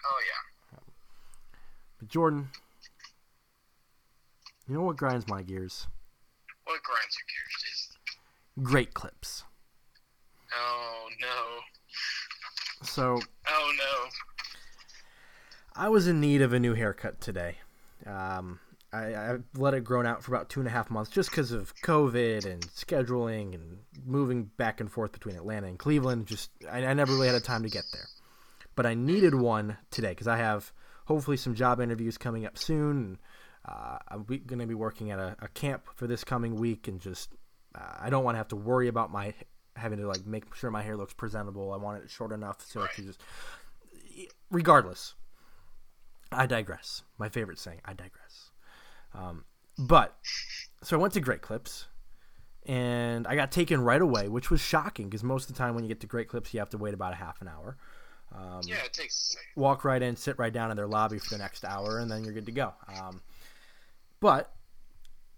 [0.04, 0.78] Oh yeah.
[1.98, 2.50] But Jordan,
[4.68, 5.86] you know what grinds my gears?
[6.64, 7.96] What grinds your gears, Jason?
[8.62, 9.44] Great clips.
[10.56, 12.86] Oh no.
[12.86, 14.09] So Oh no.
[15.78, 17.54] I was in need of a new haircut today.
[18.04, 18.58] Um,
[18.92, 21.52] I, I let it grown out for about two and a half months just because
[21.52, 26.26] of COVID and scheduling and moving back and forth between Atlanta and Cleveland.
[26.26, 28.08] Just I, I never really had a time to get there,
[28.74, 30.72] but I needed one today because I have
[31.04, 33.18] hopefully some job interviews coming up soon.
[33.64, 37.00] Uh, I'm going to be working at a, a camp for this coming week, and
[37.00, 37.30] just
[37.76, 39.32] uh, I don't want to have to worry about my
[39.76, 41.72] having to like make sure my hair looks presentable.
[41.72, 43.20] I want it short enough so it can just
[44.50, 45.14] regardless.
[46.30, 47.02] I digress.
[47.18, 48.50] My favorite saying, I digress.
[49.14, 49.44] Um,
[49.78, 50.16] but
[50.82, 51.86] so I went to Great Clips,
[52.66, 55.84] and I got taken right away, which was shocking because most of the time when
[55.84, 57.76] you get to Great Clips, you have to wait about a half an hour.
[58.34, 61.38] Um, Yeah, it takes walk right in, sit right down in their lobby for the
[61.38, 62.74] next hour, and then you're good to go.
[63.00, 63.22] Um,
[64.20, 64.52] but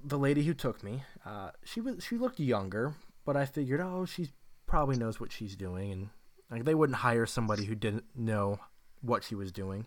[0.03, 4.07] the lady who took me, uh, she was she looked younger, but I figured, oh,
[4.07, 4.31] she
[4.67, 6.09] probably knows what she's doing, and
[6.51, 8.59] like they wouldn't hire somebody who didn't know
[9.03, 9.87] what she was doing.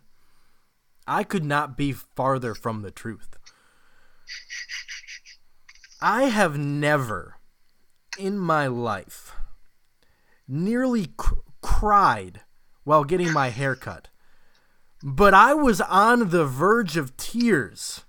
[1.06, 3.36] I could not be farther from the truth.
[6.00, 7.36] I have never
[8.18, 9.34] in my life
[10.46, 12.42] nearly cr- cried
[12.84, 14.08] while getting my hair cut.
[15.02, 18.04] But I was on the verge of tears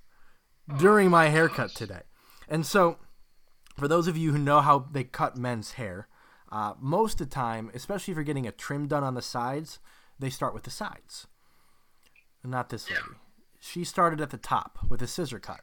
[0.78, 2.02] during my haircut today.
[2.48, 2.98] And so,
[3.78, 6.08] for those of you who know how they cut men's hair,
[6.52, 9.80] uh, most of the time, especially if you're getting a trim done on the sides,
[10.20, 11.28] they start with the sides.
[12.46, 13.02] Not this lady.
[13.60, 15.62] She started at the top with a scissor cut.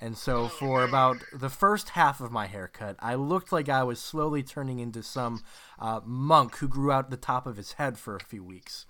[0.00, 4.00] And so, for about the first half of my haircut, I looked like I was
[4.00, 5.44] slowly turning into some
[5.78, 8.84] uh, monk who grew out the top of his head for a few weeks.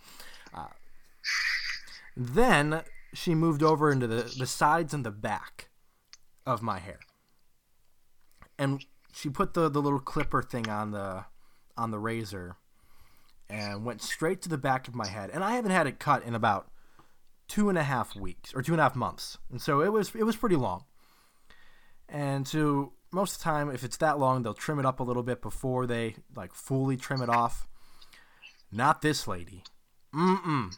[0.54, 0.68] Uh,
[2.16, 2.82] then
[3.12, 5.68] she moved over into the, the sides and the back
[6.46, 7.00] of my hair.
[8.58, 8.82] And
[9.12, 11.26] she put the, the little clipper thing on the
[11.76, 12.56] on the razor
[13.50, 15.30] and went straight to the back of my head.
[15.32, 16.71] And I haven't had it cut in about
[17.52, 19.36] two and a half weeks or two and a half months.
[19.50, 20.84] And so it was it was pretty long.
[22.08, 25.02] And so most of the time, if it's that long, they'll trim it up a
[25.02, 27.68] little bit before they like fully trim it off.
[28.72, 29.64] Not this lady.
[30.14, 30.74] Mm-mm.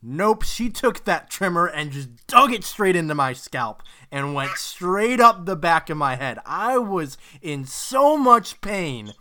[0.00, 4.52] Nope, she took that trimmer and just dug it straight into my scalp and went
[4.52, 6.38] straight up the back of my head.
[6.46, 9.12] I was in so much pain.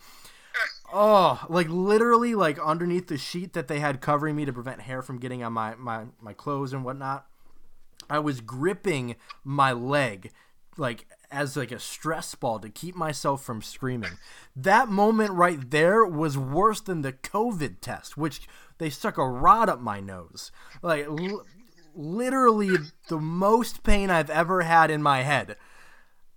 [0.94, 5.02] Oh, like literally like underneath the sheet that they had covering me to prevent hair
[5.02, 7.26] from getting on my, my, my clothes and whatnot.
[8.10, 10.32] I was gripping my leg
[10.78, 14.18] like as like a stress ball to keep myself from screaming.
[14.56, 18.42] That moment right there was worse than the COVID test, which
[18.78, 20.52] they stuck a rod up my nose.
[20.82, 21.46] Like l-
[21.96, 22.76] literally
[23.08, 25.56] the most pain I've ever had in my head.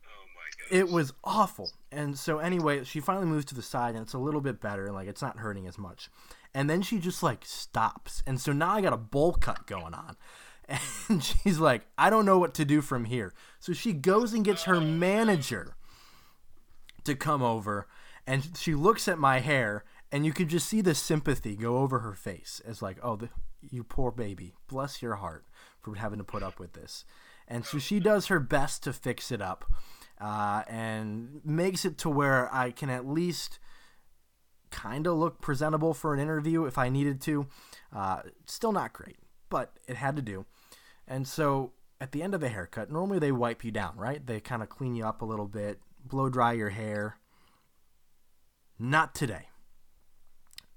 [0.06, 0.78] Oh my.
[0.78, 1.72] It was awful.
[1.94, 4.90] And so anyway, she finally moves to the side and it's a little bit better,
[4.90, 6.10] like it's not hurting as much.
[6.52, 8.22] And then she just like stops.
[8.26, 10.16] And so now I got a bowl cut going on.
[11.10, 13.34] And she's like, I don't know what to do from here.
[13.60, 15.76] So she goes and gets her manager
[17.04, 17.86] to come over
[18.26, 21.98] and she looks at my hair and you could just see the sympathy go over
[21.98, 23.28] her face as like, "Oh, the,
[23.68, 24.54] you poor baby.
[24.68, 25.44] Bless your heart
[25.80, 27.04] for having to put up with this."
[27.46, 29.64] And so she does her best to fix it up
[30.20, 33.58] uh, and makes it to where I can at least
[34.70, 37.46] kind of look presentable for an interview if I needed to.
[37.94, 39.16] Uh, still not great,
[39.48, 40.46] but it had to do.
[41.06, 44.24] And so at the end of a haircut, normally they wipe you down, right?
[44.24, 47.18] They kind of clean you up a little bit, blow dry your hair.
[48.78, 49.48] Not today.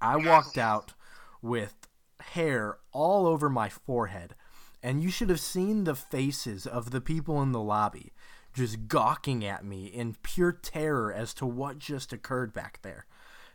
[0.00, 0.94] I walked out
[1.42, 1.74] with
[2.20, 4.34] hair all over my forehead
[4.82, 8.12] and you should have seen the faces of the people in the lobby
[8.58, 13.06] just gawking at me in pure terror as to what just occurred back there.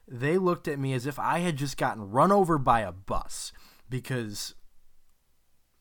[0.08, 3.52] They looked at me as if I had just gotten run over by a bus
[3.90, 4.56] because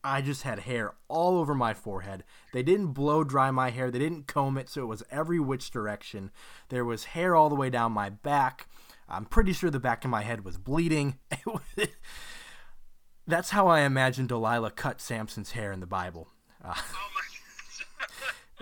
[0.05, 2.25] I just had hair all over my forehead.
[2.53, 5.71] They didn't blow dry my hair, they didn't comb it, so it was every which
[5.71, 6.31] direction.
[6.69, 8.69] There was hair all the way down my back.
[9.09, 11.19] I'm pretty sure the back of my head was bleeding.
[13.27, 16.29] That's how I imagine Delilah cut Samson's hair in the Bible.
[16.65, 17.09] Uh, oh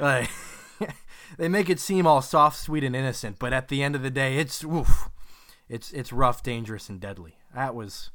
[0.00, 0.30] like,
[1.38, 4.10] they make it seem all soft, sweet, and innocent, but at the end of the
[4.10, 5.08] day, it's oof,
[5.68, 7.36] it's it's rough, dangerous, and deadly.
[7.54, 8.10] That was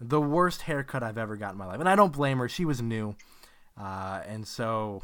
[0.00, 2.48] the worst haircut I've ever got in my life, and I don't blame her.
[2.48, 3.16] She was new,
[3.78, 5.02] uh, and so.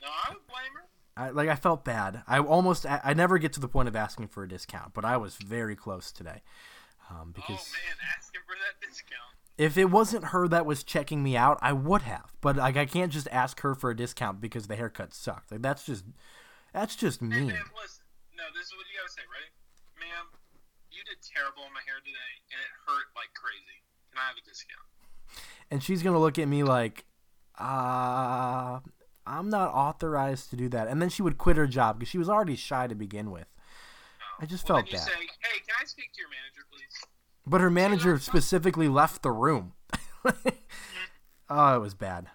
[0.00, 0.82] No, I don't blame her.
[1.16, 2.22] I, like I felt bad.
[2.26, 5.04] I almost I, I, never get to the point of asking for a discount, but
[5.04, 6.42] I was very close today.
[7.10, 9.31] Um, because oh man, asking for that discount.
[9.58, 12.32] If it wasn't her that was checking me out, I would have.
[12.40, 15.52] But like I can't just ask her for a discount because the haircut sucked.
[15.52, 16.04] Like that's just
[16.72, 17.32] that's just mean.
[17.32, 18.04] Hey, man, listen,
[18.36, 19.52] no, this is what you gotta say, right?
[20.00, 20.26] Ma'am,
[20.90, 23.84] you did terrible on my hair today, and it hurt like crazy.
[24.10, 24.88] Can I have a discount?
[25.70, 27.04] And she's gonna look at me like,
[27.58, 28.80] uh,
[29.26, 30.88] I'm not authorized to do that.
[30.88, 33.46] And then she would quit her job because she was already shy to begin with.
[34.40, 35.08] I just well, felt then you bad.
[35.08, 37.06] Say, hey, can I speak to your manager, please?
[37.46, 39.72] But her manager specifically left the room.
[41.50, 42.26] oh, it was bad.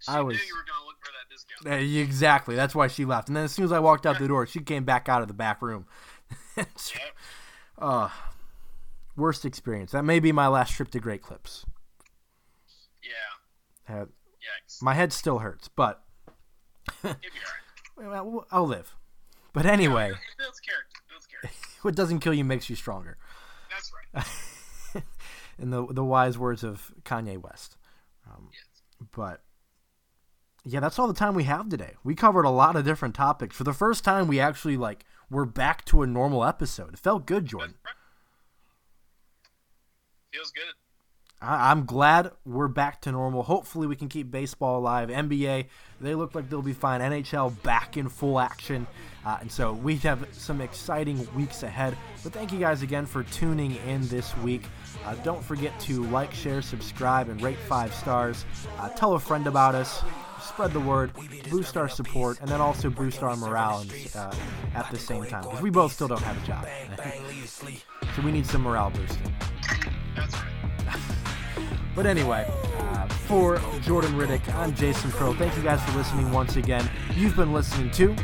[0.00, 1.96] She I was knew you were gonna look for that discount.
[1.96, 2.54] Uh, exactly.
[2.54, 3.28] That's why she left.
[3.28, 5.28] And then as soon as I walked out the door, she came back out of
[5.28, 5.86] the back room.
[6.56, 6.66] Yep.
[7.78, 8.08] uh,
[9.16, 9.92] worst experience.
[9.92, 11.64] That may be my last trip to Great Clips.
[13.02, 13.94] Yeah.
[13.94, 14.82] Uh, Yikes.
[14.82, 16.02] my head still hurts, but.
[17.98, 18.94] I'll live.
[19.52, 20.96] But anyway, It builds character.
[21.06, 21.58] It builds character.
[21.82, 23.16] what doesn't kill you makes you stronger.
[25.58, 27.76] In the the wise words of Kanye West.
[28.26, 29.08] Um, Yes.
[29.14, 29.42] But
[30.64, 31.94] yeah, that's all the time we have today.
[32.04, 33.56] We covered a lot of different topics.
[33.56, 36.94] For the first time, we actually like we're back to a normal episode.
[36.94, 37.74] It felt good, Jordan.
[40.32, 40.74] Feels good.
[41.42, 43.42] I- I'm glad we're back to normal.
[43.42, 45.10] Hopefully, we can keep baseball alive.
[45.10, 45.66] NBA,
[46.00, 47.00] they look like they'll be fine.
[47.00, 48.86] NHL back in full action.
[49.24, 51.96] Uh, and so we have some exciting weeks ahead.
[52.22, 54.64] But thank you guys again for tuning in this week.
[55.04, 58.44] Uh, don't forget to like, share, subscribe, and rate five stars.
[58.78, 60.02] Uh, tell a friend about us.
[60.40, 61.12] Spread the word,
[61.50, 63.84] boost our support, and then also boost our morale
[64.16, 64.34] uh,
[64.74, 65.42] at the same time.
[65.42, 66.66] Because we both still don't have a job.
[68.16, 69.32] so we need some morale boosting.
[71.94, 72.46] But anyway,
[72.78, 75.34] uh, for Jordan Riddick, I'm Jason Crow.
[75.34, 76.88] Thank you guys for listening once again.
[77.14, 78.16] You've been listening to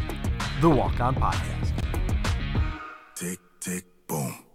[0.61, 1.73] the Walk On Podcast.
[3.15, 4.48] Tick, tick, boom.